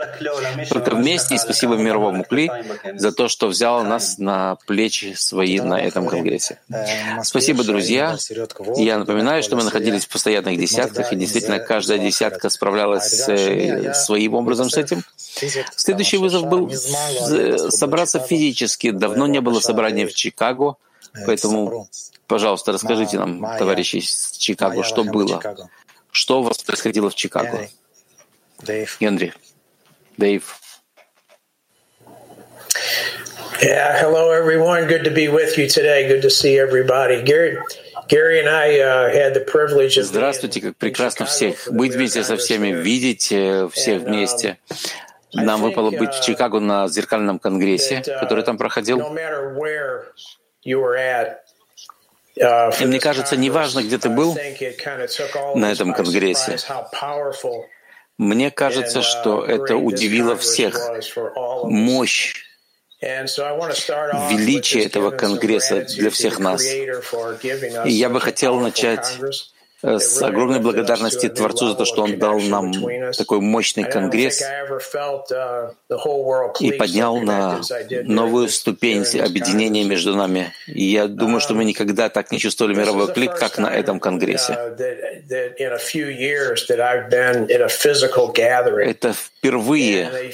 Только 0.71 0.95
вместе. 0.95 1.35
И 1.35 1.39
спасибо 1.39 1.75
мировому 1.75 2.23
Кли 2.25 2.51
за 2.95 3.11
то, 3.11 3.29
что 3.29 3.49
взял 3.49 3.83
нас 3.83 4.19
на 4.19 4.57
плечи 4.67 5.15
свои 5.15 5.59
на 5.61 5.81
этом 5.81 6.07
конгрессе. 6.07 6.61
Спасибо, 7.25 7.65
друзья. 7.65 8.17
Я 8.77 8.99
напоминаю, 8.99 9.43
что 9.43 9.57
мы 9.57 9.65
находились 9.65 10.07
в 10.07 10.09
постоянных 10.09 10.59
десятках, 10.59 11.13
и 11.13 11.17
действительно 11.17 11.59
каждая 11.59 11.99
десятка 11.99 12.49
справлялась 12.49 13.29
э, 13.29 13.93
своим 13.95 14.35
образом 14.35 14.71
с 14.71 14.77
этим. 14.77 15.03
Следующий 15.77 16.19
вызов 16.19 16.47
был 16.47 16.71
собраться 17.71 18.21
физически. 18.21 18.91
Давно 18.91 19.27
не 19.27 19.41
было 19.41 19.59
собрания 19.59 20.07
в 20.07 20.15
Чикаго, 20.15 20.77
поэтому 21.27 21.89
Пожалуйста, 22.31 22.71
расскажите 22.71 23.19
нам, 23.19 23.45
товарищи 23.59 23.97
из 23.97 24.37
Чикаго, 24.39 24.85
что 24.85 25.03
было? 25.03 25.43
Что 26.13 26.41
у 26.41 26.43
вас 26.45 26.59
происходило 26.59 27.11
в 27.11 27.17
Чикаго? 27.17 27.69
Генри. 29.01 29.35
Дэйв. 30.17 30.57
Yeah, 33.61 34.01
hello 34.01 34.31
everyone. 34.31 34.87
Good 34.87 35.03
to 35.05 35.11
be 35.11 35.27
with 35.29 35.59
you 35.59 35.69
today. 35.69 36.09
Good 36.09 36.23
to 36.23 36.31
see 36.31 36.57
everybody. 36.57 37.21
Gary, 37.23 37.59
Gary 38.09 38.39
and 38.39 38.49
I 38.49 38.79
uh, 38.79 39.13
had 39.13 39.35
the 39.35 39.45
privilege 39.45 39.99
of 39.99 40.05
Здравствуйте, 40.05 40.61
как 40.61 40.77
прекрасно 40.77 41.27
всех 41.27 41.69
быть 41.71 41.95
вместе 41.95 42.23
со 42.23 42.37
всеми, 42.37 42.69
видеть 42.69 43.33
э, 43.33 43.69
всех 43.73 44.03
вместе. 44.03 44.59
Нам 45.35 45.63
выпало 45.63 45.91
быть 45.91 46.15
в 46.15 46.23
Чикаго 46.23 46.61
на 46.61 46.87
зеркальном 46.87 47.41
конгрессе, 47.41 48.03
который 48.21 48.45
там 48.45 48.57
проходил. 48.57 49.03
И 50.63 50.75
мне 52.87 53.01
кажется, 53.01 53.37
неважно, 53.37 53.83
где 53.83 53.99
ты 53.99 54.09
был 54.09 54.37
на 55.55 55.73
этом 55.73 55.93
конгрессе, 55.93 56.57
мне 58.19 58.51
кажется, 58.51 59.03
что 59.03 59.45
это 59.45 59.77
удивило 59.77 60.37
всех. 60.37 60.79
Мощь 61.65 62.35
величие 63.03 64.85
этого 64.85 65.11
Конгресса 65.11 65.83
для 65.83 66.11
всех 66.11 66.39
нас. 66.39 66.63
И 66.65 67.91
я 67.91 68.11
бы 68.11 68.21
хотел 68.21 68.61
начать 68.61 69.19
с 69.83 70.23
огромной 70.23 70.61
благодарности 70.61 71.29
Творцу 71.29 71.69
за 71.69 71.75
то, 71.75 71.85
что 71.85 72.03
Он 72.03 72.19
дал 72.19 72.41
нам 72.41 72.73
такой 73.13 73.41
мощный 73.41 73.85
конгресс 73.85 74.43
и 76.61 76.73
поднял 76.73 77.19
на 77.19 77.61
новую 78.05 78.49
ступень 78.49 79.05
объединения 79.21 79.85
между 79.85 80.15
нами. 80.15 80.53
И 80.67 80.85
я 80.85 81.07
думаю, 81.07 81.41
что 81.41 81.55
мы 81.55 81.65
никогда 81.65 82.09
так 82.09 82.31
не 82.31 82.39
чувствовали 82.39 82.75
мировой 82.75 83.13
клик, 83.13 83.35
как 83.35 83.59
на 83.59 83.69
этом 83.69 84.01
конгрессе. 84.01 84.53
Это 88.83 89.15
впервые 89.41 90.33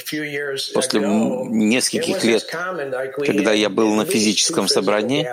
после 0.73 0.99
нескольких 0.99 2.23
лет, 2.25 2.43
когда 3.25 3.53
я 3.53 3.69
был 3.69 3.95
на 3.95 4.05
физическом 4.05 4.67
собрании. 4.67 5.25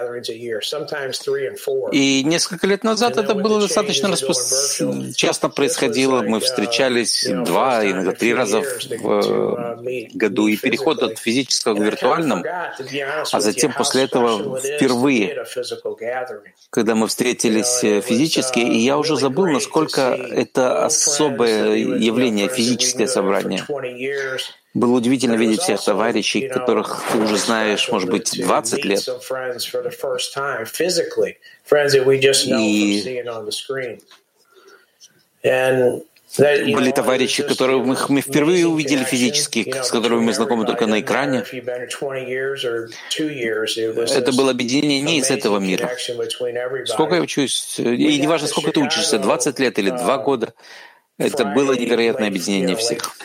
И 1.92 2.22
несколько 2.22 2.68
лет 2.68 2.84
назад 2.84 3.16
это 3.16 3.34
было 3.34 3.60
достаточно 3.60 4.08
достаточно 4.08 5.12
часто 5.14 5.48
происходило. 5.48 6.22
Мы 6.22 6.38
встречались 6.40 7.26
два, 7.44 7.84
иногда 7.84 8.12
три 8.12 8.32
раза 8.32 8.60
в 8.60 9.82
году. 10.14 10.46
И 10.46 10.56
переход 10.56 11.02
от 11.02 11.18
физического 11.18 11.74
к 11.74 11.80
виртуальному, 11.80 12.44
а 13.32 13.40
затем 13.40 13.72
после 13.72 14.04
этого 14.04 14.60
впервые, 14.60 15.44
когда 16.70 16.94
мы 16.94 17.08
встретились 17.08 17.80
физически, 18.04 18.60
и 18.60 18.78
я 18.78 18.98
уже 18.98 19.16
забыл, 19.16 19.46
насколько 19.46 20.00
это 20.00 20.84
особое 20.84 21.74
явление, 21.74 22.48
физическое 22.48 23.08
собрание. 23.08 23.63
Было 24.74 24.96
удивительно 24.96 25.34
видеть 25.34 25.60
всех 25.60 25.82
товарищей, 25.82 26.48
которых 26.48 27.04
ты 27.12 27.18
уже 27.18 27.36
знаешь, 27.36 27.88
может 27.90 28.10
быть, 28.10 28.40
20 28.40 28.84
лет. 28.84 29.08
И 36.36 36.74
были 36.74 36.90
товарищи, 36.90 37.44
которых 37.44 38.08
мы, 38.08 38.20
впервые 38.20 38.66
увидели 38.66 39.04
физически, 39.04 39.70
с 39.70 39.90
которыми 39.90 40.20
мы 40.20 40.32
знакомы 40.32 40.66
только 40.66 40.86
на 40.86 40.98
экране. 41.00 41.44
Это 44.10 44.32
было 44.32 44.50
объединение 44.50 45.00
не 45.00 45.18
из 45.18 45.30
этого 45.30 45.58
мира. 45.60 45.90
Сколько 46.86 47.14
я 47.16 47.20
учусь, 47.22 47.78
и 47.78 48.18
неважно, 48.18 48.48
сколько 48.48 48.72
ты 48.72 48.80
учишься, 48.80 49.18
20 49.18 49.58
лет 49.60 49.78
или 49.78 49.90
2 49.90 50.18
года, 50.18 50.54
это 51.18 51.44
было 51.46 51.72
невероятное 51.74 52.28
объединение 52.28 52.76
всех. 52.76 53.16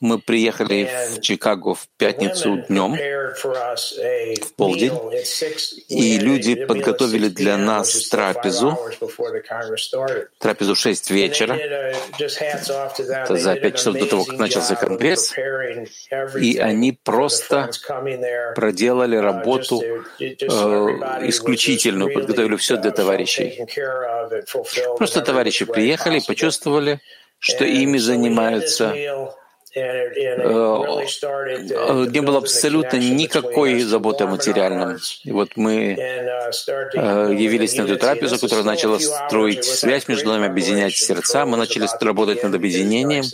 Мы 0.00 0.18
приехали 0.18 0.90
в 1.14 1.20
Чикаго 1.20 1.74
в 1.74 1.88
пятницу 1.96 2.64
днем, 2.68 2.94
в 2.94 4.54
полдень, 4.56 4.92
и 5.88 6.18
люди 6.18 6.54
подготовили 6.66 7.28
для 7.28 7.56
нас 7.56 8.08
трапезу, 8.08 8.78
трапезу 10.38 10.74
в 10.74 10.78
6 10.78 11.10
вечера, 11.10 11.54
это 11.54 13.36
за 13.36 13.54
5 13.54 13.76
часов 13.76 13.94
до 13.94 14.06
того, 14.06 14.24
как 14.24 14.38
начался 14.38 14.74
конгресс, 14.74 15.32
и 16.40 16.58
они 16.58 16.92
просто 16.92 17.70
проделали 18.54 19.16
работу 19.16 19.82
э, 19.82 20.24
исключительную, 21.28 22.12
подготовили 22.12 22.56
все 22.56 22.76
для 22.76 22.90
товарищей. 22.90 23.64
Просто 24.96 25.20
товарищи 25.22 25.64
приехали, 25.64 26.20
почувствовали, 26.26 27.00
что 27.38 27.64
ими 27.64 27.98
занимаются 27.98 28.94
не 32.10 32.20
было 32.20 32.38
абсолютно 32.38 32.96
никакой 32.96 33.80
заботы 33.80 34.24
о 34.24 34.26
материальном. 34.28 34.98
И 35.24 35.32
вот 35.32 35.50
мы 35.56 35.94
uh, 35.94 36.52
э, 36.94 37.34
явились 37.34 37.76
на 37.76 37.82
эту 37.82 37.96
трапезу, 37.96 38.38
которая 38.38 38.64
начала 38.64 38.98
строить 39.00 39.64
связь 39.64 40.06
между 40.08 40.28
нами, 40.28 40.46
объединять 40.46 40.94
сердца. 40.94 41.44
Мы 41.44 41.56
начали 41.56 41.88
работать 42.00 42.42
над 42.44 42.54
объединением. 42.54 43.24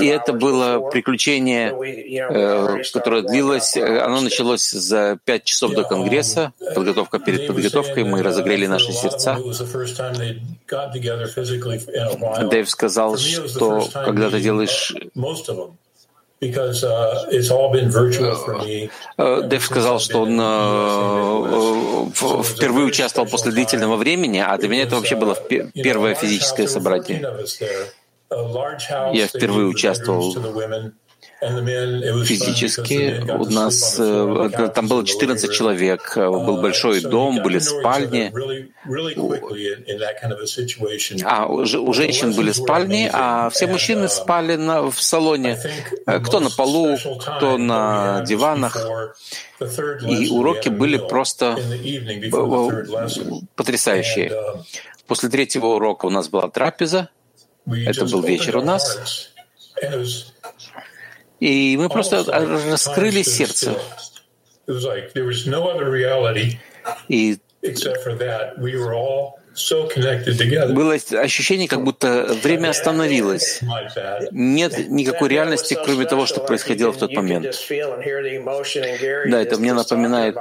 И 0.00 0.06
это 0.06 0.32
было 0.32 0.90
приключение, 0.90 1.70
э, 1.70 2.82
которое 2.92 3.22
длилось, 3.22 3.76
оно 3.76 4.20
началось 4.22 4.70
за 4.70 5.18
пять 5.24 5.44
часов 5.44 5.72
до 5.74 5.84
Конгресса, 5.84 6.52
подготовка 6.74 7.18
перед 7.20 7.46
подготовкой, 7.46 8.04
мы 8.04 8.22
разогрели 8.22 8.66
наши 8.66 8.92
сердца. 8.92 9.38
Дэйв 12.50 12.68
сказал, 12.68 13.16
что 13.16 13.88
когда 13.92 14.30
ты 14.30 14.40
делаешь 14.40 14.94
Дэйв 19.18 19.64
сказал, 19.64 20.00
что 20.00 20.22
он 20.22 20.36
впервые 22.42 22.86
участвовал 22.86 23.28
после 23.28 23.52
длительного 23.52 23.96
времени, 23.96 24.38
а 24.38 24.56
для 24.56 24.68
меня 24.70 24.84
это 24.84 24.96
вообще 24.96 25.16
было 25.16 25.36
первое 25.74 26.14
физическое 26.14 26.66
собрание. 26.66 27.20
Я 29.12 29.26
впервые 29.26 29.66
участвовал 29.66 30.34
Физически 31.40 33.24
у 33.30 33.46
нас 33.46 33.96
э, 33.98 34.70
там 34.74 34.88
было 34.88 35.06
14 35.06 35.50
человек, 35.50 36.12
э, 36.16 36.28
был 36.28 36.58
большой 36.60 37.00
дом, 37.00 37.42
были 37.42 37.58
спальни. 37.58 38.30
А 41.24 41.46
у 41.46 41.92
женщин 41.94 42.32
были 42.32 42.52
спальни, 42.52 43.08
а 43.10 43.48
все 43.48 43.66
мужчины 43.66 44.08
спали 44.08 44.56
на, 44.56 44.90
в 44.90 45.02
салоне. 45.02 45.58
Э, 46.06 46.20
кто 46.20 46.40
на 46.40 46.50
полу, 46.50 46.98
кто 46.98 47.56
на 47.56 48.22
диванах. 48.26 48.76
И 50.06 50.28
уроки 50.28 50.68
были 50.68 50.98
просто 50.98 51.58
потрясающие. 53.56 54.32
После 55.06 55.30
третьего 55.30 55.68
урока 55.68 56.04
у 56.04 56.10
нас 56.10 56.28
была 56.28 56.50
трапеза. 56.50 57.08
Это 57.66 58.04
был 58.04 58.20
вечер 58.22 58.58
у 58.58 58.62
нас. 58.62 59.30
И 61.40 61.76
мы 61.76 61.88
просто 61.88 62.24
раскрыли 62.24 63.22
сердце. 63.22 63.74
И 67.08 67.38
было 70.68 70.94
ощущение, 70.94 71.68
как 71.68 71.82
будто 71.82 72.26
время 72.42 72.68
остановилось. 72.68 73.60
Нет 74.30 74.88
никакой 74.88 75.28
реальности, 75.28 75.76
кроме 75.82 76.06
того, 76.06 76.26
что 76.26 76.40
происходило 76.40 76.92
в 76.92 76.98
тот 76.98 77.12
момент. 77.12 77.46
Да, 79.26 79.42
это 79.42 79.56
мне 79.58 79.74
напоминает, 79.74 80.36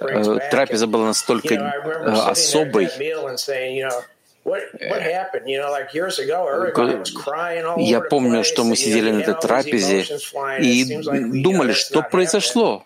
э, 0.00 0.38
трапеза 0.50 0.86
была 0.86 1.06
настолько 1.06 1.54
э, 1.54 2.10
особой, 2.10 2.88
я 7.78 8.00
помню, 8.00 8.42
что 8.44 8.64
мы 8.64 8.76
сидели 8.76 9.10
на 9.10 9.20
этой 9.20 9.34
трапезе 9.34 10.04
и 10.60 11.00
думали, 11.42 11.72
что 11.72 12.02
произошло. 12.02 12.84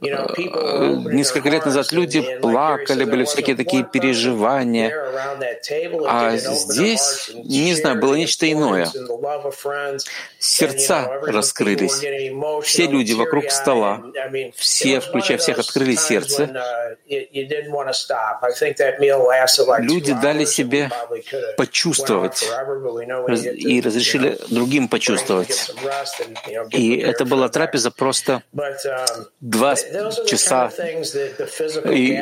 Э, 0.00 0.94
несколько 1.12 1.48
лет 1.48 1.64
назад 1.64 1.92
люди 1.92 2.38
плакали, 2.40 3.04
были 3.04 3.24
всякие 3.24 3.56
такие 3.56 3.84
переживания. 3.84 4.92
А 6.06 6.36
здесь, 6.36 7.30
не 7.34 7.74
знаю, 7.74 8.00
было 8.00 8.14
нечто 8.14 8.50
иное. 8.50 8.88
Сердца 10.38 11.08
раскрылись. 11.22 12.02
Все 12.64 12.86
люди 12.86 13.12
вокруг 13.12 13.50
стола, 13.50 14.02
все, 14.56 15.00
включая 15.00 15.38
всех, 15.38 15.58
открыли 15.58 15.94
сердце. 15.94 16.48
Люди 19.80 20.12
дали 20.14 20.44
себе 20.44 20.90
почувствовать 21.56 22.48
и 23.54 23.80
разрешили 23.80 24.38
другим 24.48 24.88
почувствовать. 24.88 25.72
И 26.70 26.96
это 26.98 27.24
была 27.24 27.48
трапеза 27.48 27.90
просто 27.90 28.42
два 29.40 29.76
часа. 30.26 30.70
И 31.90 32.12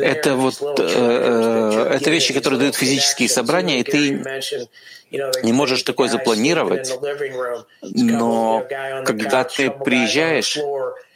это 0.00 0.34
вот 0.34 0.80
э, 0.80 1.88
это 1.92 2.10
вещи, 2.10 2.34
которые 2.34 2.58
дают 2.58 2.74
физические 2.74 3.28
собрания, 3.28 3.80
и 3.80 3.82
ты 3.84 4.20
не 5.42 5.52
можешь 5.52 5.82
такое 5.84 6.08
запланировать, 6.08 6.92
но 7.82 8.66
когда 9.04 9.44
ты 9.44 9.70
приезжаешь, 9.70 10.58
Э, 10.58 11.07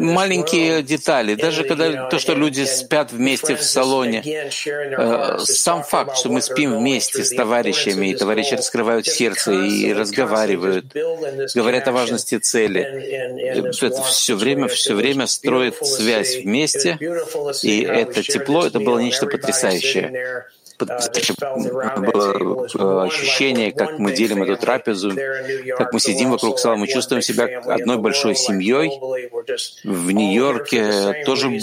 маленькие 0.00 0.82
детали, 0.82 1.34
даже 1.34 1.64
когда 1.64 2.08
то, 2.08 2.18
что 2.18 2.34
люди 2.34 2.64
спят 2.64 3.12
вместе 3.12 3.54
в 3.56 3.62
салоне, 3.62 4.22
э, 4.24 5.38
сам 5.44 5.82
факт, 5.82 6.16
что 6.16 6.30
мы 6.30 6.40
спим 6.40 6.78
вместе 6.78 7.22
с 7.22 7.30
товарищами, 7.34 8.10
и 8.10 8.14
товарищи 8.14 8.54
раскрывают 8.54 9.06
сердце 9.06 9.52
и 9.52 9.92
разговаривают, 9.92 10.86
говорят 11.54 11.88
о 11.88 11.92
важности 11.92 12.38
цели, 12.38 12.80
это 12.80 14.02
все 14.02 14.36
время, 14.36 14.68
все 14.68 14.94
время 14.94 15.26
строит 15.26 15.76
связь 15.86 16.36
вместе, 16.36 16.98
и 17.62 17.82
это 17.82 18.22
тепло, 18.22 18.66
это 18.66 18.80
было 18.80 18.98
нечто 18.98 19.26
потрясающее 19.26 20.46
было 20.78 23.04
ощущение, 23.04 23.72
как 23.72 23.98
мы 23.98 24.12
делим 24.12 24.42
эту 24.42 24.56
трапезу, 24.56 25.12
как 25.76 25.92
мы 25.92 26.00
сидим 26.00 26.30
вокруг 26.30 26.58
стола, 26.58 26.76
мы 26.76 26.86
чувствуем 26.86 27.22
себя 27.22 27.60
одной 27.64 27.98
большой 27.98 28.34
семьей. 28.34 28.90
В 29.84 30.10
Нью-Йорке 30.10 31.24
тоже 31.24 31.60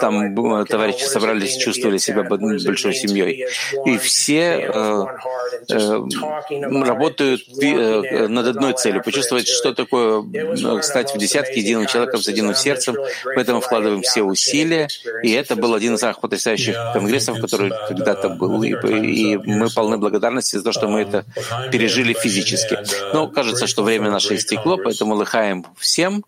там 0.00 0.34
товарищи 0.66 1.04
собрались, 1.04 1.56
чувствовали 1.56 1.98
себя 1.98 2.22
большой 2.24 2.94
семьей. 2.94 3.46
И 3.84 3.98
все 3.98 4.70
э, 4.72 5.04
э, 5.70 6.00
работают 6.84 7.42
э, 7.62 8.28
над 8.28 8.46
одной 8.46 8.74
целью, 8.74 9.02
почувствовать, 9.02 9.48
что 9.48 9.74
такое 9.74 10.22
стать 10.82 11.14
в 11.14 11.18
десятки 11.18 11.58
единым 11.58 11.86
человеком 11.86 12.20
с 12.20 12.28
единым 12.28 12.54
сердцем. 12.54 12.96
Поэтому 13.24 13.60
вкладываем 13.60 14.02
все 14.02 14.22
усилия. 14.22 14.88
И 15.22 15.32
это 15.32 15.56
был 15.56 15.74
один 15.74 15.94
из 15.94 16.00
самых 16.00 16.20
потрясающих 16.20 16.76
конгрессов, 16.92 17.40
который 17.40 17.72
когда 17.88 18.13
когда-то 18.14 18.34
был, 18.34 18.62
и, 18.62 18.70
и 18.70 19.36
мы 19.36 19.68
полны 19.70 19.98
благодарности 19.98 20.56
за 20.56 20.64
то, 20.64 20.72
что 20.72 20.88
мы 20.88 21.02
это 21.02 21.24
пережили 21.70 22.12
физически. 22.12 22.78
Но 23.12 23.28
кажется, 23.28 23.66
что 23.66 23.82
время 23.82 24.10
наше 24.10 24.36
истекло, 24.36 24.76
поэтому 24.76 25.14
лыхаем 25.14 25.64
всем, 25.78 26.24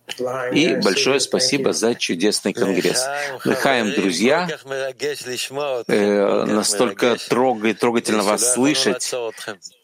и 0.52 0.76
большое 0.76 1.20
спасибо 1.20 1.72
за 1.72 1.94
чудесный 1.94 2.52
конгресс. 2.52 3.06
Лыхаем, 3.44 3.92
друзья, 3.92 4.48
э, 5.88 6.44
настолько 6.44 7.16
трогательно 7.28 8.22
вас 8.22 8.54
слышать, 8.54 9.12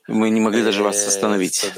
мы 0.09 0.31
не 0.31 0.41
могли 0.41 0.63
даже 0.63 0.83
вас 0.83 1.07
остановить. 1.07 1.71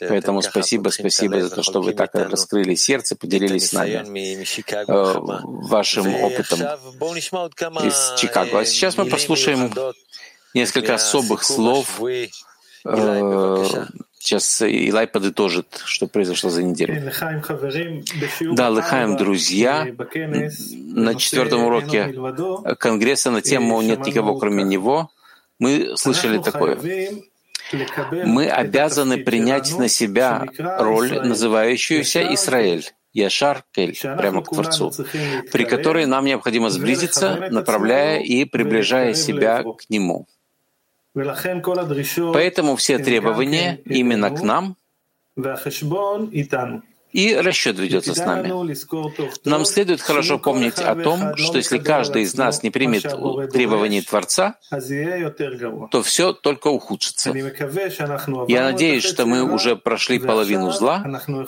Поэтому 0.00 0.42
спасибо, 0.42 0.88
спасибо 0.90 1.40
за 1.42 1.50
то, 1.50 1.62
что 1.62 1.80
вы 1.80 1.92
так 1.92 2.14
раскрыли 2.14 2.74
сердце, 2.74 3.16
поделились 3.16 3.68
с 3.68 3.72
нами 3.72 4.42
э, 4.42 5.14
вашим 5.68 6.14
опытом 6.14 6.60
из 7.84 8.20
Чикаго. 8.20 8.60
А 8.60 8.64
сейчас 8.64 8.96
мы 8.96 9.06
послушаем 9.06 9.72
несколько 10.54 10.94
особых 10.94 11.44
слов. 11.44 12.00
Э, 12.84 13.86
сейчас 14.18 14.62
Илай 14.62 15.06
подытожит, 15.06 15.82
что 15.84 16.08
произошло 16.08 16.50
за 16.50 16.64
неделю. 16.64 17.12
Да, 18.52 18.70
Лыхаем, 18.70 19.16
друзья, 19.16 19.86
на 19.94 21.14
четвертом 21.14 21.64
уроке 21.64 22.12
Конгресса 22.78 23.30
на 23.30 23.40
тему 23.40 23.80
«Нет 23.82 24.04
никого, 24.04 24.36
кроме 24.36 24.64
него» 24.64 25.10
мы 25.60 25.96
слышали 25.96 26.38
такое. 26.38 26.76
Мы 28.10 28.48
обязаны 28.48 29.18
принять 29.18 29.78
на 29.78 29.88
себя 29.88 30.46
роль, 30.58 31.20
называющуюся 31.20 32.34
Израиль. 32.34 32.90
Яшар 33.12 33.64
Кель, 33.72 33.98
прямо 34.00 34.40
к 34.40 34.50
Творцу, 34.50 34.92
при 35.52 35.64
которой 35.64 36.06
нам 36.06 36.24
необходимо 36.24 36.70
сблизиться, 36.70 37.48
направляя 37.50 38.20
и 38.20 38.44
приближая 38.44 39.14
себя 39.14 39.64
к 39.64 39.90
Нему. 39.90 40.28
Поэтому 42.32 42.76
все 42.76 42.98
требования 42.98 43.80
именно 43.84 44.30
к 44.30 44.42
нам 44.42 44.76
и 47.12 47.34
расчет 47.34 47.78
ведется 47.78 48.14
с 48.14 48.18
нами. 48.18 48.48
Нам 49.48 49.64
следует 49.64 50.00
хорошо 50.00 50.38
помнить 50.38 50.78
о 50.78 50.94
том, 50.94 51.36
что 51.36 51.58
если 51.58 51.78
каждый 51.78 52.22
из 52.22 52.34
нас 52.34 52.62
не 52.62 52.70
примет 52.70 53.02
требований 53.52 54.02
Творца, 54.02 54.56
то 55.90 56.02
все 56.02 56.32
только 56.32 56.68
ухудшится. 56.68 57.32
Я 58.48 58.64
надеюсь, 58.64 59.04
что 59.04 59.26
мы 59.26 59.42
уже 59.42 59.76
прошли 59.76 60.18
половину 60.18 60.70
зла, 60.70 61.04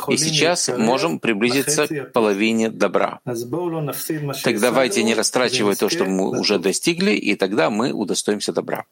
и 0.09 0.17
сейчас 0.17 0.69
можем 0.69 1.19
приблизиться 1.19 1.87
к 1.87 2.13
половине 2.13 2.71
добра. 2.71 3.21
Так 3.25 4.61
давайте 4.61 5.03
не 5.03 5.15
растрачивать 5.15 5.79
то, 5.79 5.89
что 5.89 6.05
мы 6.05 6.39
уже 6.39 6.59
достигли, 6.59 7.13
и 7.13 7.35
тогда 7.35 7.71
мы 7.71 7.93
удостоимся 7.93 8.53
добра. 8.53 8.85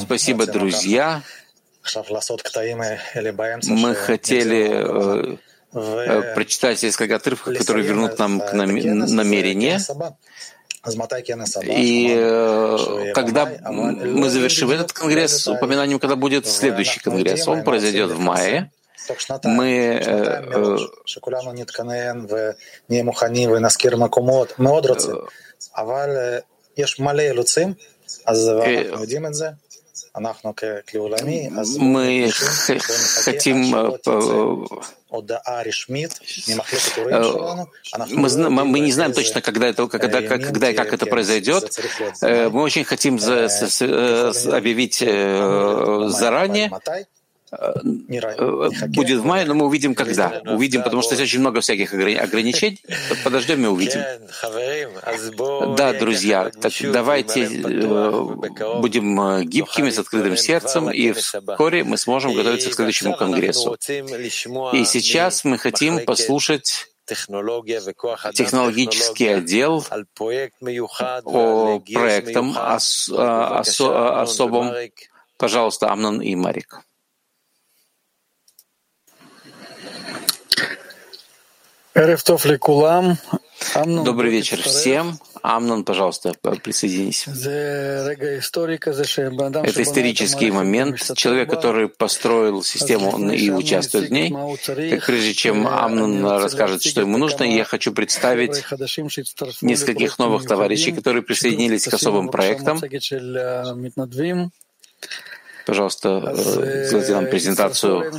Спасибо, 0.00 0.46
друзья. 0.46 1.22
Мы 3.68 3.94
хотели 3.94 4.68
э, 4.70 5.36
э, 5.74 6.34
прочитать 6.34 6.82
несколько 6.82 7.16
отрывков, 7.16 7.56
которые 7.58 7.86
вернут 7.86 8.18
нам 8.18 8.40
к 8.40 8.52
намерение. 8.52 9.78
И 11.62 12.14
э, 12.14 13.12
когда 13.14 13.46
мы 13.46 14.28
завершим 14.30 14.70
этот 14.70 14.92
конгресс, 14.92 15.46
упоминанием, 15.48 15.98
когда 15.98 16.16
будет 16.16 16.46
следующий 16.46 17.00
конгресс, 17.00 17.46
он 17.48 17.64
произойдет 17.64 18.10
в 18.10 18.18
мае. 18.18 18.70
Мы 19.44 20.00
мы 31.78 32.30
хотим 33.24 33.74
э, 33.74 33.98
мы, 38.10 38.64
мы 38.64 38.80
не 38.80 38.92
знаем 38.92 39.12
точно, 39.12 39.40
когда, 39.40 39.68
это, 39.68 39.86
когда, 39.86 40.22
когда 40.22 40.70
и 40.70 40.74
как 40.74 40.92
это 40.92 41.06
произойдет. 41.06 41.78
Э, 42.20 42.48
мы 42.48 42.62
очень 42.62 42.84
хотим 42.84 43.16
э, 43.16 43.48
объявить 44.50 44.98
заранее, 46.12 46.70
Э, 46.84 47.04
будет 48.88 49.20
в 49.20 49.24
мае, 49.24 49.46
но 49.46 49.54
мы 49.54 49.66
увидим 49.66 49.94
когда. 49.94 50.42
Увидим, 50.46 50.82
потому 50.82 51.02
что 51.02 51.14
здесь 51.14 51.28
очень 51.28 51.40
много 51.40 51.60
всяких 51.60 51.92
ограничений. 51.92 52.80
Подождем 53.24 53.64
и 53.64 53.68
увидим. 53.68 54.00
Да, 55.76 55.92
друзья, 55.92 56.50
так 56.60 56.72
давайте 56.92 57.44
э, 57.44 58.80
будем 58.80 59.20
э, 59.20 59.44
гибкими, 59.44 59.90
с 59.90 59.98
открытым 59.98 60.36
сердцем, 60.36 60.90
и 60.90 61.12
вскоре 61.12 61.84
мы 61.84 61.98
сможем 61.98 62.34
готовиться 62.34 62.70
к 62.70 62.74
следующему 62.74 63.16
конгрессу. 63.16 63.76
И 64.72 64.84
сейчас 64.84 65.44
мы 65.44 65.58
хотим 65.58 66.04
послушать 66.04 66.88
технологический 67.06 69.28
отдел 69.28 69.84
о 71.24 71.80
проектам 71.80 72.56
ос, 72.56 73.10
осо, 73.10 74.22
особом. 74.22 74.72
Пожалуйста, 75.36 75.90
Амнон 75.90 76.22
и 76.22 76.34
Марик. 76.34 76.80
Добрый 84.04 84.32
вечер 84.32 84.60
всем. 84.60 85.16
Амнон, 85.42 85.84
пожалуйста, 85.84 86.34
присоединись. 86.62 87.28
Это 89.62 89.82
исторический 89.82 90.50
момент. 90.50 90.98
Человек, 91.14 91.50
который 91.50 91.88
построил 91.88 92.64
систему 92.64 93.30
и 93.30 93.48
участвует 93.50 94.08
в 94.08 94.12
ней. 94.12 94.30
Как 94.90 95.06
прежде 95.06 95.34
чем 95.34 95.68
Амнон 95.68 96.26
расскажет, 96.26 96.82
что 96.82 97.02
ему 97.02 97.16
нужно, 97.16 97.44
я 97.44 97.62
хочу 97.64 97.92
представить 97.92 98.64
нескольких 99.62 100.18
новых 100.18 100.48
товарищей, 100.48 100.90
которые 100.90 101.22
присоединились 101.22 101.86
к 101.86 101.94
особым 101.94 102.28
проектам. 102.28 102.80
Пожалуйста, 105.66 106.22
э, 106.26 106.84
сделайте 106.86 107.12
нам 107.12 107.26
презентацию. 107.26 108.12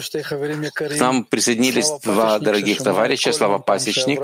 К 0.74 1.00
нам 1.00 1.24
присоединились 1.24 1.92
два 2.04 2.40
дорогих 2.40 2.82
товарища, 2.82 3.32
Слава 3.34 3.60
Пасечник, 3.60 4.22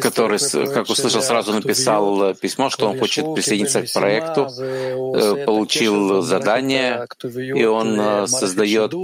который, 0.00 0.38
как 0.74 0.88
услышал, 0.88 1.20
сразу 1.20 1.52
написал 1.52 2.34
письмо, 2.34 2.70
что 2.70 2.88
он 2.88 2.98
хочет 2.98 3.34
присоединиться 3.34 3.82
к 3.82 3.92
проекту, 3.92 4.48
э, 4.48 5.44
получил 5.44 6.22
задание, 6.22 7.06
и 7.22 7.64
он 7.64 8.00
э, 8.00 8.26
создает 8.26 8.94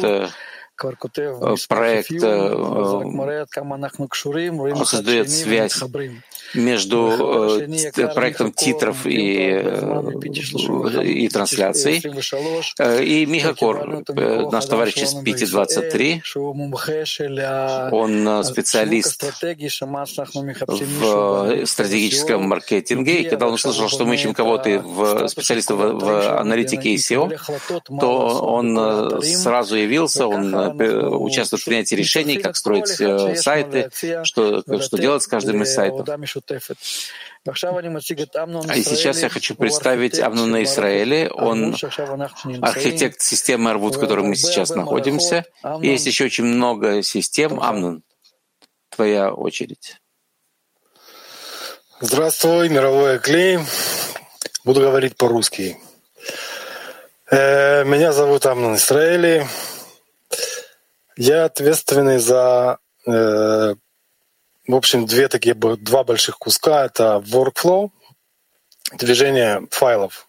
проект, 1.68 2.10
создает 4.84 5.30
связь 5.30 5.80
между 6.54 7.62
проектом 8.14 8.52
титров 8.52 9.06
и, 9.06 9.60
и 11.02 11.28
трансляцией. 11.28 12.02
И 13.04 13.26
Миха 13.26 13.54
Кор, 13.54 14.04
наш 14.52 14.64
товарищ 14.66 14.96
из 14.96 15.14
Пити 15.14 15.46
23, 15.46 16.22
он 17.92 18.44
специалист 18.44 19.22
в 20.68 21.66
стратегическом 21.66 22.48
маркетинге, 22.48 23.22
и 23.22 23.28
когда 23.28 23.46
он 23.46 23.54
услышал, 23.54 23.88
что 23.88 24.04
мы 24.04 24.14
ищем 24.14 24.34
кого-то 24.34 24.80
в 24.80 25.28
специалиста 25.28 25.74
в, 25.74 25.98
в 25.98 26.38
аналитике 26.38 26.90
и 26.90 26.96
SEO, 26.96 27.36
то 28.00 28.40
он 28.42 29.22
сразу 29.22 29.76
явился, 29.76 30.26
он 30.26 30.63
участвует 30.72 31.62
в 31.62 31.64
принятии 31.64 31.94
решений, 31.94 32.38
как 32.38 32.56
строить 32.56 32.88
сайты, 32.88 33.90
что, 34.24 34.62
что 34.80 34.98
делать 34.98 35.22
с 35.22 35.26
каждым 35.26 35.62
из 35.62 35.74
сайтов. 35.74 36.08
А 37.46 37.54
сейчас 37.54 39.22
я 39.22 39.28
хочу 39.28 39.54
представить 39.54 40.18
Амнуна 40.18 40.62
Израиле. 40.62 41.30
Он 41.30 41.76
архитект 42.62 43.20
системы 43.20 43.70
Арвуд, 43.70 43.96
в 43.96 44.00
которой 44.00 44.24
мы 44.24 44.36
сейчас 44.36 44.70
находимся. 44.70 45.44
Есть 45.80 46.06
еще 46.06 46.24
очень 46.24 46.44
много 46.44 47.02
систем. 47.02 47.60
Амнун, 47.60 48.02
твоя 48.90 49.32
очередь. 49.32 49.98
Здравствуй, 52.00 52.68
мировой 52.68 53.18
клей. 53.18 53.58
Буду 54.64 54.80
говорить 54.80 55.16
по-русски. 55.16 55.78
Э, 57.30 57.84
меня 57.84 58.12
зовут 58.12 58.46
Амнун 58.46 58.76
Израили. 58.76 59.46
Я 61.16 61.44
ответственный 61.44 62.18
за 62.18 62.78
э, 63.06 63.74
в 64.66 64.74
общем, 64.74 65.06
две 65.06 65.28
такие, 65.28 65.54
два 65.54 66.04
больших 66.04 66.38
куска. 66.38 66.86
Это 66.86 67.22
workflow, 67.26 67.90
движение 68.92 69.66
файлов, 69.70 70.26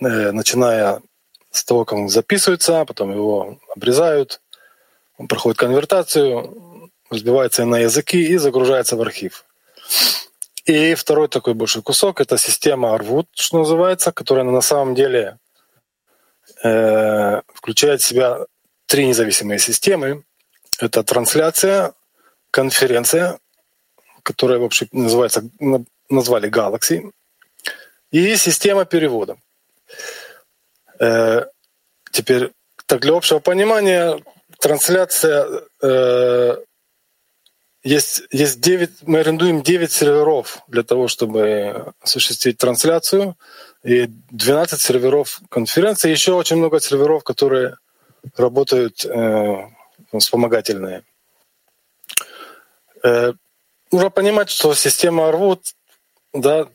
э, 0.00 0.30
начиная 0.32 1.00
с 1.50 1.64
того, 1.64 1.84
как 1.84 1.98
он 1.98 2.08
записывается, 2.08 2.84
потом 2.84 3.12
его 3.12 3.58
обрезают, 3.74 4.42
он 5.16 5.26
проходит 5.26 5.58
конвертацию, 5.58 6.90
разбивается 7.10 7.64
на 7.64 7.78
языки 7.78 8.22
и 8.22 8.36
загружается 8.36 8.96
в 8.96 9.00
архив. 9.00 9.46
И 10.66 10.94
второй 10.94 11.28
такой 11.28 11.54
большой 11.54 11.82
кусок— 11.82 12.20
это 12.20 12.36
система 12.36 12.94
Arwood, 12.94 13.26
что 13.32 13.58
называется, 13.58 14.12
которая 14.12 14.44
на 14.44 14.60
самом 14.60 14.94
деле 14.94 15.38
э, 16.62 17.40
включает 17.54 18.02
в 18.02 18.04
себя 18.04 18.44
три 18.86 19.06
независимые 19.06 19.58
системы. 19.58 20.24
Это 20.78 21.02
трансляция, 21.02 21.92
конференция 22.50 23.38
которая 24.28 24.58
вообще 24.58 24.86
называется, 24.92 25.48
назвали 26.10 26.50
Galaxy, 26.50 27.10
и 28.10 28.36
система 28.36 28.84
перевода. 28.84 29.36
Э, 31.00 31.46
теперь, 32.12 32.50
так 32.86 33.00
для 33.00 33.14
общего 33.14 33.38
понимания, 33.38 34.22
трансляция 34.60 35.46
э, 35.82 36.56
есть, 37.82 38.22
есть 38.30 38.60
9, 38.60 38.90
мы 39.06 39.20
арендуем 39.20 39.62
9 39.62 39.90
серверов 39.92 40.62
для 40.68 40.82
того, 40.82 41.08
чтобы 41.08 41.94
осуществить 42.02 42.58
трансляцию, 42.58 43.34
и 43.82 44.08
12 44.30 44.78
серверов 44.78 45.40
конференции, 45.48 46.10
еще 46.10 46.32
очень 46.32 46.56
много 46.56 46.80
серверов, 46.80 47.24
которые 47.24 47.76
работают 48.36 49.06
э, 49.06 49.68
вспомогательные. 50.16 51.04
Э, 53.02 53.32
нужно 53.92 54.10
понимать, 54.10 54.50
что 54.50 54.74
система 54.74 55.28
Арвуд, 55.28 55.74
да, 56.32 56.68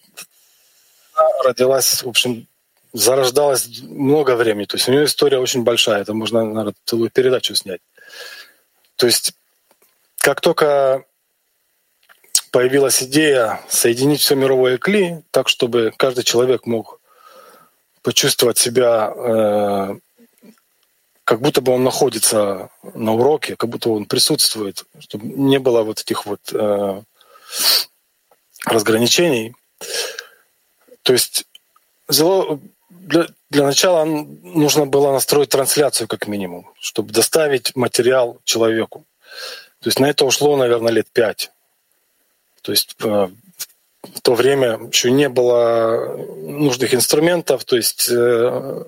родилась, 1.44 2.04
в 2.04 2.08
общем, 2.08 2.48
зарождалась 2.94 3.82
много 3.82 4.36
времени. 4.36 4.66
То 4.66 4.78
есть 4.78 4.88
у 4.88 4.92
нее 4.92 5.06
история 5.06 5.40
очень 5.40 5.64
большая. 5.64 6.02
Это 6.02 6.14
можно, 6.14 6.44
наверное, 6.44 6.76
целую 6.86 7.10
передачу 7.10 7.56
снять. 7.56 7.82
То 8.96 9.08
есть 9.08 9.34
как 10.20 10.40
только 10.40 11.04
появилась 12.52 13.02
идея 13.04 13.60
соединить 13.68 14.22
все 14.22 14.36
мировое 14.36 14.78
кли 14.78 15.24
так, 15.32 15.50
чтобы 15.50 15.92
каждый 15.98 16.24
человек 16.24 16.66
мог 16.66 17.02
почувствовать 18.04 18.58
себя 18.58 19.12
э, 19.16 19.96
как 21.34 21.42
будто 21.42 21.62
бы 21.62 21.72
он 21.72 21.84
находится 21.84 22.70
на 22.94 23.16
уроке, 23.16 23.56
как 23.56 23.68
будто 23.68 23.90
он 23.90 24.06
присутствует, 24.06 24.86
чтобы 25.00 25.26
не 25.26 25.58
было 25.58 25.82
вот 25.82 26.00
этих 26.00 26.28
вот 26.28 26.42
э, 26.54 27.02
разграничений. 28.66 29.56
То 31.02 31.12
есть 31.12 31.48
для, 32.08 33.26
для 33.50 33.64
начала 33.64 34.06
нужно 34.06 34.86
было 34.86 35.12
настроить 35.12 35.50
трансляцию 35.50 36.08
как 36.08 36.28
минимум, 36.28 36.72
чтобы 36.80 37.12
доставить 37.12 37.76
материал 37.76 38.40
человеку. 38.44 39.04
То 39.80 39.88
есть 39.88 40.00
на 40.00 40.06
это 40.06 40.26
ушло, 40.26 40.56
наверное, 40.56 40.94
лет 40.94 41.08
пять. 41.12 41.52
То 42.62 42.74
есть 42.74 42.96
э, 43.04 43.30
в 44.04 44.22
то 44.22 44.34
время 44.34 44.80
еще 44.92 45.12
не 45.12 45.30
было 45.30 46.18
нужных 46.38 46.94
инструментов. 46.94 47.64
То 47.64 47.78
есть 47.78 48.10
э, 48.10 48.84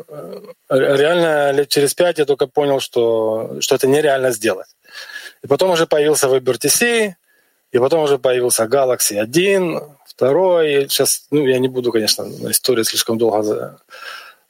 реально 0.70 1.52
лет 1.52 1.70
через 1.70 1.94
пять 1.94 2.18
я 2.18 2.26
только 2.26 2.48
понял, 2.48 2.80
что, 2.80 3.58
что 3.62 3.76
это 3.76 3.88
нереально 3.88 4.32
сделать. 4.32 4.68
И 5.44 5.48
потом 5.48 5.72
уже 5.72 5.88
появился 5.88 6.28
WebRTC, 6.28 7.14
и 7.72 7.80
потом 7.80 8.04
уже 8.04 8.18
появился 8.18 8.66
Galaxy 8.66 9.18
1, 9.18 9.82
второй. 10.06 10.88
Сейчас, 10.90 11.28
ну, 11.32 11.46
я 11.46 11.60
не 11.60 11.68
буду, 11.68 11.92
конечно, 11.92 12.26
на 12.26 12.52
истории 12.52 12.84
слишком 12.84 13.18
долго 13.18 13.44
за, 13.44 13.78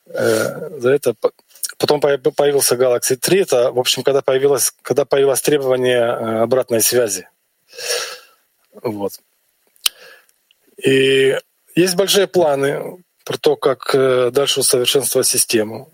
э, 0.08 0.80
за 0.80 0.90
это. 0.90 1.16
Потом 1.78 2.00
появился 2.00 2.76
Galaxy 2.76 3.16
3. 3.16 3.42
Это, 3.42 3.72
в 3.72 3.80
общем, 3.80 4.04
когда 4.04 4.22
появилось, 4.22 4.74
когда 4.82 5.06
появилось 5.06 5.42
требование 5.42 6.00
э, 6.00 6.42
обратной 6.42 6.82
связи. 6.82 7.28
Вот. 8.82 9.20
И 10.84 11.38
есть 11.76 11.96
большие 11.96 12.28
планы 12.28 13.04
про 13.24 13.38
то, 13.38 13.56
как 13.56 13.94
э, 13.94 14.32
дальше 14.32 14.60
усовершенствовать 14.60 15.28
систему. 15.28 15.90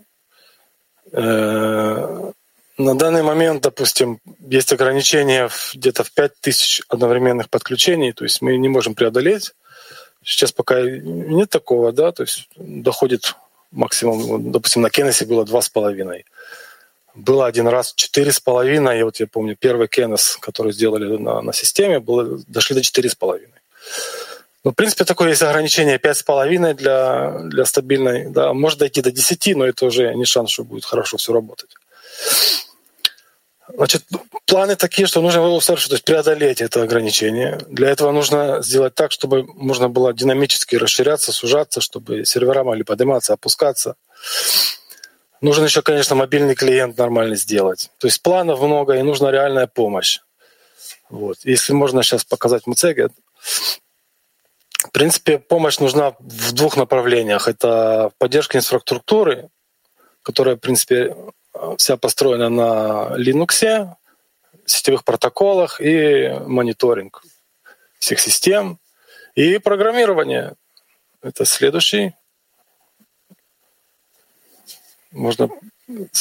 Э, 1.11 2.31
на 2.77 2.97
данный 2.97 3.23
момент, 3.23 3.63
допустим, 3.63 4.19
есть 4.39 4.73
ограничения 4.73 5.49
где-то 5.73 6.03
в 6.03 6.11
5000 6.11 6.83
одновременных 6.89 7.49
подключений, 7.49 8.11
то 8.11 8.23
есть 8.23 8.41
мы 8.41 8.57
не 8.57 8.69
можем 8.69 8.95
преодолеть. 8.95 9.53
Сейчас 10.23 10.51
пока 10.51 10.81
нет 10.81 11.49
такого, 11.49 11.91
да, 11.91 12.11
то 12.11 12.23
есть 12.23 12.47
доходит 12.55 13.35
максимум, 13.71 14.51
допустим, 14.51 14.81
на 14.81 14.89
Кеннесе 14.89 15.25
было 15.25 15.45
два 15.45 15.61
с 15.61 15.69
половиной. 15.69 16.25
Было 17.13 17.45
один 17.45 17.67
раз 17.67 17.93
четыре 17.93 18.31
с 18.31 18.39
половиной, 18.39 18.99
и 18.99 19.03
вот 19.03 19.19
я 19.19 19.27
помню, 19.27 19.55
первый 19.59 19.87
Кеннес, 19.87 20.37
который 20.37 20.71
сделали 20.71 21.17
на, 21.17 21.41
на 21.41 21.53
системе, 21.53 21.99
было, 21.99 22.39
дошли 22.47 22.75
до 22.75 22.81
четыре 22.81 23.09
с 23.09 23.15
половиной. 23.15 23.61
Ну, 24.63 24.71
в 24.71 24.75
принципе, 24.75 25.05
такое 25.05 25.29
есть 25.29 25.41
ограничение 25.41 25.97
5,5 25.97 26.73
для, 26.75 27.39
для 27.45 27.65
стабильной. 27.65 28.29
Да, 28.29 28.53
может 28.53 28.79
дойти 28.79 29.01
до 29.01 29.11
10, 29.11 29.55
но 29.55 29.65
это 29.65 29.85
уже 29.85 30.13
не 30.13 30.25
шанс, 30.25 30.51
что 30.51 30.63
будет 30.63 30.85
хорошо 30.85 31.17
все 31.17 31.33
работать. 31.33 31.71
Значит, 33.73 34.03
планы 34.45 34.75
такие, 34.75 35.07
что 35.07 35.21
нужно 35.21 35.39
его 35.39 35.59
то 35.59 35.73
есть 35.73 36.03
преодолеть 36.03 36.61
это 36.61 36.83
ограничение. 36.83 37.57
Для 37.69 37.89
этого 37.89 38.11
нужно 38.11 38.61
сделать 38.61 38.95
так, 38.95 39.11
чтобы 39.11 39.43
можно 39.43 39.89
было 39.89 40.13
динамически 40.13 40.75
расширяться, 40.75 41.31
сужаться, 41.31 41.81
чтобы 41.81 42.25
сервера 42.25 42.63
могли 42.63 42.83
подниматься, 42.83 43.33
опускаться. 43.33 43.95
Нужно 45.41 45.65
еще, 45.65 45.81
конечно, 45.81 46.15
мобильный 46.15 46.53
клиент 46.53 46.97
нормально 46.97 47.35
сделать. 47.35 47.89
То 47.97 48.07
есть 48.07 48.21
планов 48.21 48.61
много, 48.61 48.93
и 48.95 49.01
нужна 49.01 49.31
реальная 49.31 49.67
помощь. 49.67 50.19
Вот. 51.09 51.37
Если 51.43 51.73
можно 51.73 52.03
сейчас 52.03 52.23
показать 52.23 52.67
Муцегет. 52.67 53.11
В 54.91 54.93
принципе, 54.93 55.39
помощь 55.39 55.79
нужна 55.79 56.15
в 56.19 56.51
двух 56.51 56.75
направлениях. 56.75 57.47
Это 57.47 58.11
поддержка 58.17 58.57
инфраструктуры, 58.57 59.47
которая, 60.21 60.57
в 60.57 60.59
принципе, 60.59 61.15
вся 61.77 61.95
построена 61.95 62.49
на 62.49 63.15
Linux, 63.15 63.87
сетевых 64.65 65.05
протоколах 65.05 65.79
и 65.79 66.37
мониторинг 66.45 67.23
всех 67.99 68.19
систем. 68.19 68.79
И 69.33 69.59
программирование. 69.59 70.55
Это 71.21 71.45
следующий. 71.45 72.13
Можно 75.11 75.49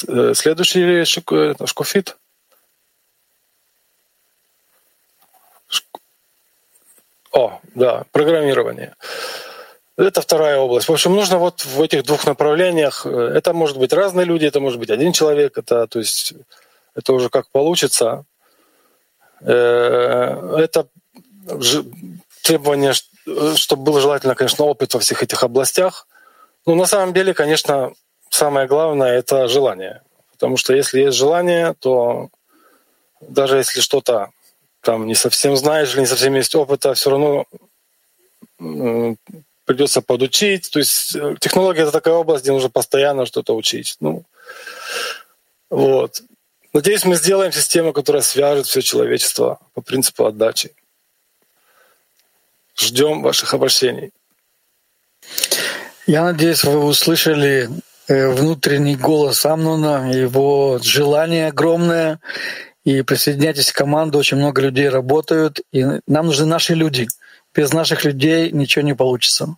э, 0.06 0.35
следующий 0.35 1.04
шкофит. 1.66 2.16
О, 7.33 7.61
да, 7.75 8.05
программирование. 8.12 8.95
Это 9.97 10.21
вторая 10.21 10.59
область. 10.59 10.88
В 10.88 10.93
общем, 10.93 11.14
нужно 11.14 11.38
вот 11.38 11.64
в 11.64 11.81
этих 11.83 12.05
двух 12.05 12.27
направлениях. 12.27 13.05
Э, 13.05 13.33
это 13.35 13.53
может 13.53 13.79
быть 13.79 13.93
разные 13.93 14.25
люди, 14.25 14.47
это 14.47 14.59
может 14.61 14.79
быть 14.79 14.90
один 14.90 15.12
человек, 15.12 15.59
это, 15.59 15.87
то 15.87 15.99
есть, 15.99 16.33
это 16.95 17.12
уже 17.12 17.29
как 17.29 17.51
получится. 17.51 18.25
Э, 19.43 20.57
это 20.59 20.88
требование, 22.43 22.95
чтобы 23.57 23.83
был 23.83 24.01
желательно, 24.01 24.35
конечно, 24.35 24.64
опыт 24.64 24.95
во 24.95 25.01
всех 25.01 25.23
этих 25.23 25.43
областях. 25.43 26.07
Но 26.66 26.75
на 26.75 26.87
самом 26.87 27.12
деле, 27.12 27.35
конечно, 27.35 27.93
самое 28.31 28.66
главное— 28.66 29.19
это 29.19 29.49
желание. 29.49 30.03
Потому 30.33 30.57
что 30.57 30.75
если 30.75 31.01
есть 31.01 31.16
желание, 31.16 31.75
то 31.79 32.31
даже 33.21 33.59
если 33.59 33.81
что-то 33.81 34.31
там 34.83 35.07
не 35.07 35.14
совсем 35.14 35.57
знаешь 35.57 35.93
или 35.93 36.01
не 36.01 36.07
совсем 36.07 36.35
есть 36.35 36.55
опыта, 36.55 36.95
все 36.95 37.11
равно 37.11 37.47
придется 39.64 40.03
подучить. 40.03 40.71
То 40.71 40.79
есть 40.81 41.14
э, 41.14 41.37
технология— 41.40 41.83
это 41.83 41.93
такая 41.93 42.14
область, 42.14 42.43
где 42.43 42.53
нужно 42.53 42.71
постоянно 42.71 43.27
что-то 43.27 43.55
учить. 43.55 43.97
Ну, 44.01 44.25
вот. 45.71 46.23
Надеюсь, 46.73 47.05
мы 47.05 47.16
сделаем 47.16 47.53
систему, 47.53 47.93
которая 47.93 48.23
свяжет 48.23 48.66
все 48.66 48.81
человечество 48.81 49.59
по 49.75 49.81
принципу 49.81 50.25
отдачи. 50.25 50.75
Ждем 52.77 53.23
ваших 53.23 53.55
обращений. 53.55 54.11
Я 56.07 56.25
надеюсь, 56.25 56.64
вы 56.64 56.79
услышали 56.79 57.69
э, 58.09 58.29
внутренний 58.29 58.97
голос 58.97 59.45
Амнуна, 59.47 60.11
его 60.12 60.81
желание 60.83 61.49
огромное. 61.49 62.19
И 62.85 63.03
присоединяйтесь 63.03 63.73
к 63.73 63.77
команду, 63.77 64.19
очень 64.19 64.38
много 64.38 64.62
людей 64.62 64.88
работают, 64.88 65.61
и 65.71 65.85
нам 66.07 66.27
нужны 66.27 66.47
наши 66.47 66.75
люди. 66.75 67.09
Без 67.55 67.73
наших 67.73 68.05
людей 68.05 68.51
ничего 68.51 68.83
не 68.83 68.95
получится. 68.95 69.57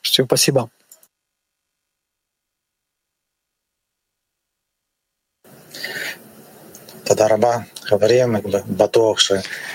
Все, 0.00 0.24
спасибо. 0.24 0.70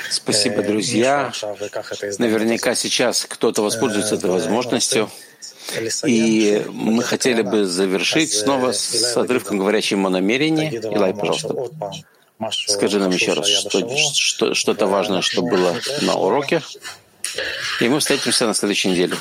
Спасибо, 0.10 0.64
друзья. 0.64 1.34
Наверняка 2.18 2.76
сейчас 2.76 3.26
кто-то 3.26 3.62
воспользуется 3.62 4.16
этой 4.16 4.30
возможностью. 4.30 5.10
И 6.06 6.66
мы 6.70 7.04
хотели 7.04 7.42
бы 7.42 7.66
завершить 7.66 8.32
снова 8.32 8.72
с 8.72 9.18
отрывком, 9.18 9.58
говорящим 9.58 10.06
о 10.06 10.10
намерении. 10.10 10.76
Илай, 10.76 11.14
пожалуйста. 11.14 11.72
Скажи 12.68 13.00
нам 13.00 13.12
еще 13.12 13.34
раз, 13.34 13.48
что, 13.48 13.96
что, 13.98 14.54
что-то 14.54 14.88
важное, 14.88 15.22
что 15.22 15.42
было 15.42 15.76
на 16.02 16.16
уроке. 16.16 16.62
И 17.82 17.90
мы 17.90 18.00
встретимся 18.00 18.48
на 18.48 18.54
следующей 18.54 18.90
неделе. 18.90 19.16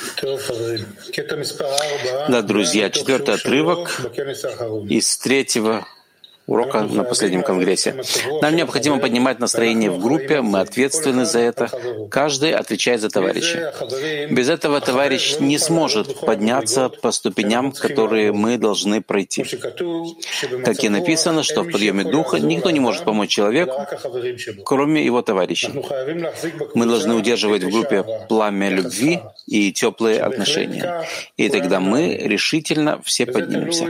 Да, 2.28 2.42
друзья, 2.42 2.90
четвертый 2.90 3.34
отрывок 3.34 4.00
из 4.88 5.16
третьего 5.18 5.86
урока 6.46 6.82
на 6.82 7.04
последнем 7.04 7.42
конгрессе. 7.42 8.02
Нам 8.42 8.56
необходимо 8.56 8.98
поднимать 8.98 9.38
настроение 9.40 9.90
в 9.90 10.00
группе, 10.00 10.40
мы 10.40 10.60
ответственны 10.60 11.24
за 11.24 11.40
это. 11.40 11.70
Каждый 12.10 12.52
отвечает 12.52 13.00
за 13.00 13.08
товарища. 13.08 13.72
Без 14.30 14.48
этого 14.48 14.80
товарищ 14.80 15.36
не 15.40 15.58
сможет 15.58 16.20
подняться 16.20 16.88
по 16.88 17.12
ступеням, 17.12 17.72
которые 17.72 18.32
мы 18.32 18.58
должны 18.58 19.00
пройти. 19.00 19.44
Как 20.64 20.84
и 20.84 20.88
написано, 20.88 21.42
что 21.42 21.62
в 21.62 21.70
подъеме 21.70 22.04
духа 22.04 22.38
никто 22.38 22.70
не 22.70 22.80
может 22.80 23.04
помочь 23.04 23.30
человеку, 23.30 23.86
кроме 24.64 25.04
его 25.04 25.22
товарищей. 25.22 25.70
Мы 26.74 26.86
должны 26.86 27.14
удерживать 27.14 27.64
в 27.64 27.70
группе 27.70 28.04
пламя 28.28 28.68
любви 28.68 29.20
и 29.46 29.72
теплые 29.72 30.20
отношения. 30.20 31.06
И 31.36 31.48
тогда 31.48 31.80
мы 31.80 32.16
решительно 32.16 33.00
все 33.04 33.26
поднимемся. 33.26 33.86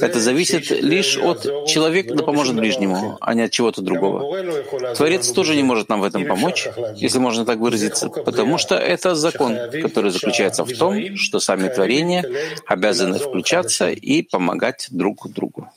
Это 0.00 0.20
зависит 0.20 0.70
лишь 0.70 1.18
от 1.18 1.42
человека, 1.66 1.81
человек 1.82 2.14
да 2.14 2.22
поможет 2.22 2.54
ближнему, 2.56 3.18
а 3.20 3.34
не 3.34 3.42
от 3.42 3.50
чего-то 3.50 3.82
другого. 3.82 4.94
Творец 4.94 5.30
тоже 5.32 5.56
не 5.56 5.62
может 5.62 5.88
нам 5.88 6.00
в 6.00 6.04
этом 6.04 6.24
помочь, 6.26 6.68
если 6.96 7.18
можно 7.18 7.44
так 7.44 7.58
выразиться, 7.58 8.08
потому 8.08 8.58
что 8.58 8.76
это 8.76 9.14
закон, 9.14 9.56
который 9.82 10.10
заключается 10.10 10.64
в 10.64 10.72
том, 10.72 11.16
что 11.16 11.40
сами 11.40 11.68
творения 11.68 12.24
обязаны 12.66 13.18
включаться 13.18 13.90
и 13.90 14.22
помогать 14.22 14.86
друг 14.90 15.28
другу. 15.28 15.70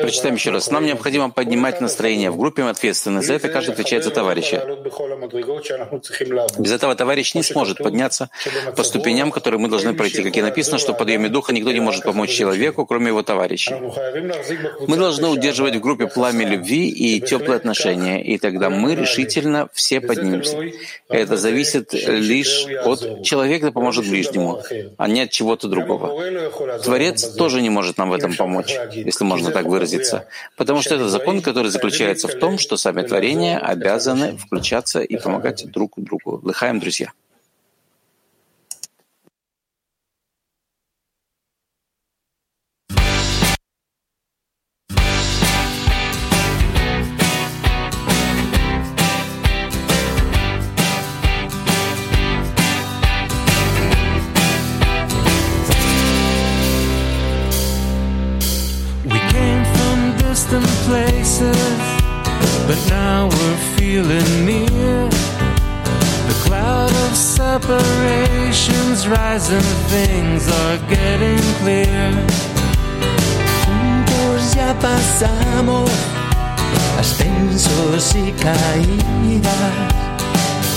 Прочитаем 0.00 0.34
еще 0.34 0.50
раз. 0.50 0.68
Нам 0.68 0.84
необходимо 0.84 1.30
поднимать 1.30 1.80
настроение 1.80 2.32
в 2.32 2.36
группе, 2.36 2.64
мы 2.64 2.70
ответственны 2.70 3.22
за 3.22 3.34
это, 3.34 3.48
каждый 3.48 3.70
отвечает 3.70 4.02
за 4.02 4.10
товарища. 4.10 4.66
Без 6.58 6.72
этого 6.72 6.96
товарищ 6.96 7.34
не 7.34 7.44
сможет 7.44 7.78
подняться 7.78 8.30
по 8.76 8.82
ступеням, 8.82 9.30
которые 9.30 9.60
мы 9.60 9.68
должны 9.68 9.94
пройти. 9.94 10.24
Как 10.24 10.36
и 10.36 10.42
написано, 10.42 10.78
что 10.78 10.92
в 10.92 10.98
подъеме 10.98 11.28
духа 11.28 11.52
никто 11.52 11.70
не 11.70 11.78
может 11.78 12.02
помочь 12.02 12.30
человеку, 12.30 12.84
кроме 12.84 13.08
его 13.08 13.22
товарищей. 13.22 13.76
Мы 14.88 14.96
должны 14.96 15.28
удерживать 15.28 15.76
в 15.76 15.80
группе 15.80 16.08
пламя 16.08 16.48
любви 16.48 16.88
и 16.88 17.20
теплые 17.20 17.58
отношения, 17.58 18.20
и 18.20 18.38
тогда 18.38 18.70
мы 18.70 18.96
решительно 18.96 19.68
все 19.72 20.00
поднимемся. 20.00 20.58
Это 21.08 21.36
зависит 21.36 21.92
лишь 21.92 22.66
от 22.84 23.22
человека, 23.22 23.70
поможет 23.70 24.08
ближнему, 24.08 24.60
а 24.96 25.06
не 25.06 25.20
от 25.20 25.30
чего-то 25.30 25.68
другого. 25.68 26.08
Творец 26.82 27.22
тоже 27.22 27.62
не 27.62 27.67
не 27.68 27.74
может 27.74 27.98
нам 27.98 28.10
в 28.10 28.12
этом 28.14 28.34
помочь, 28.34 28.74
если 28.92 29.24
можно 29.24 29.50
так 29.50 29.66
выразиться, 29.66 30.26
потому 30.56 30.82
что 30.82 30.94
это 30.94 31.08
закон, 31.08 31.42
который 31.42 31.70
заключается 31.70 32.28
в 32.28 32.34
том, 32.34 32.58
что 32.58 32.76
сами 32.76 33.02
творения 33.02 33.58
обязаны 33.58 34.36
включаться 34.36 35.00
и 35.00 35.16
помогать 35.16 35.70
друг 35.70 35.92
другу. 35.96 36.40
Лыхаем, 36.42 36.80
друзья. 36.80 37.12
And 69.50 69.62
things 69.90 70.48
are 70.48 70.78
getting 70.88 71.40
clear. 71.60 72.12
Juntos 73.64 74.54
ya 74.54 74.74
pasamos 74.80 75.90
ascensos 76.98 78.14
y 78.14 78.32
caídas. 78.32 79.54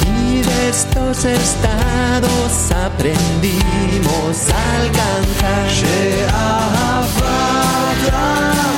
Y 0.06 0.42
de 0.42 0.70
estos 0.70 1.26
estados 1.26 2.72
aprendimos 2.72 4.50
a 4.50 4.82
alcanzar. 4.82 5.22
Ah, 6.34 7.06
ah, 7.24 7.94
ah, 8.14 8.71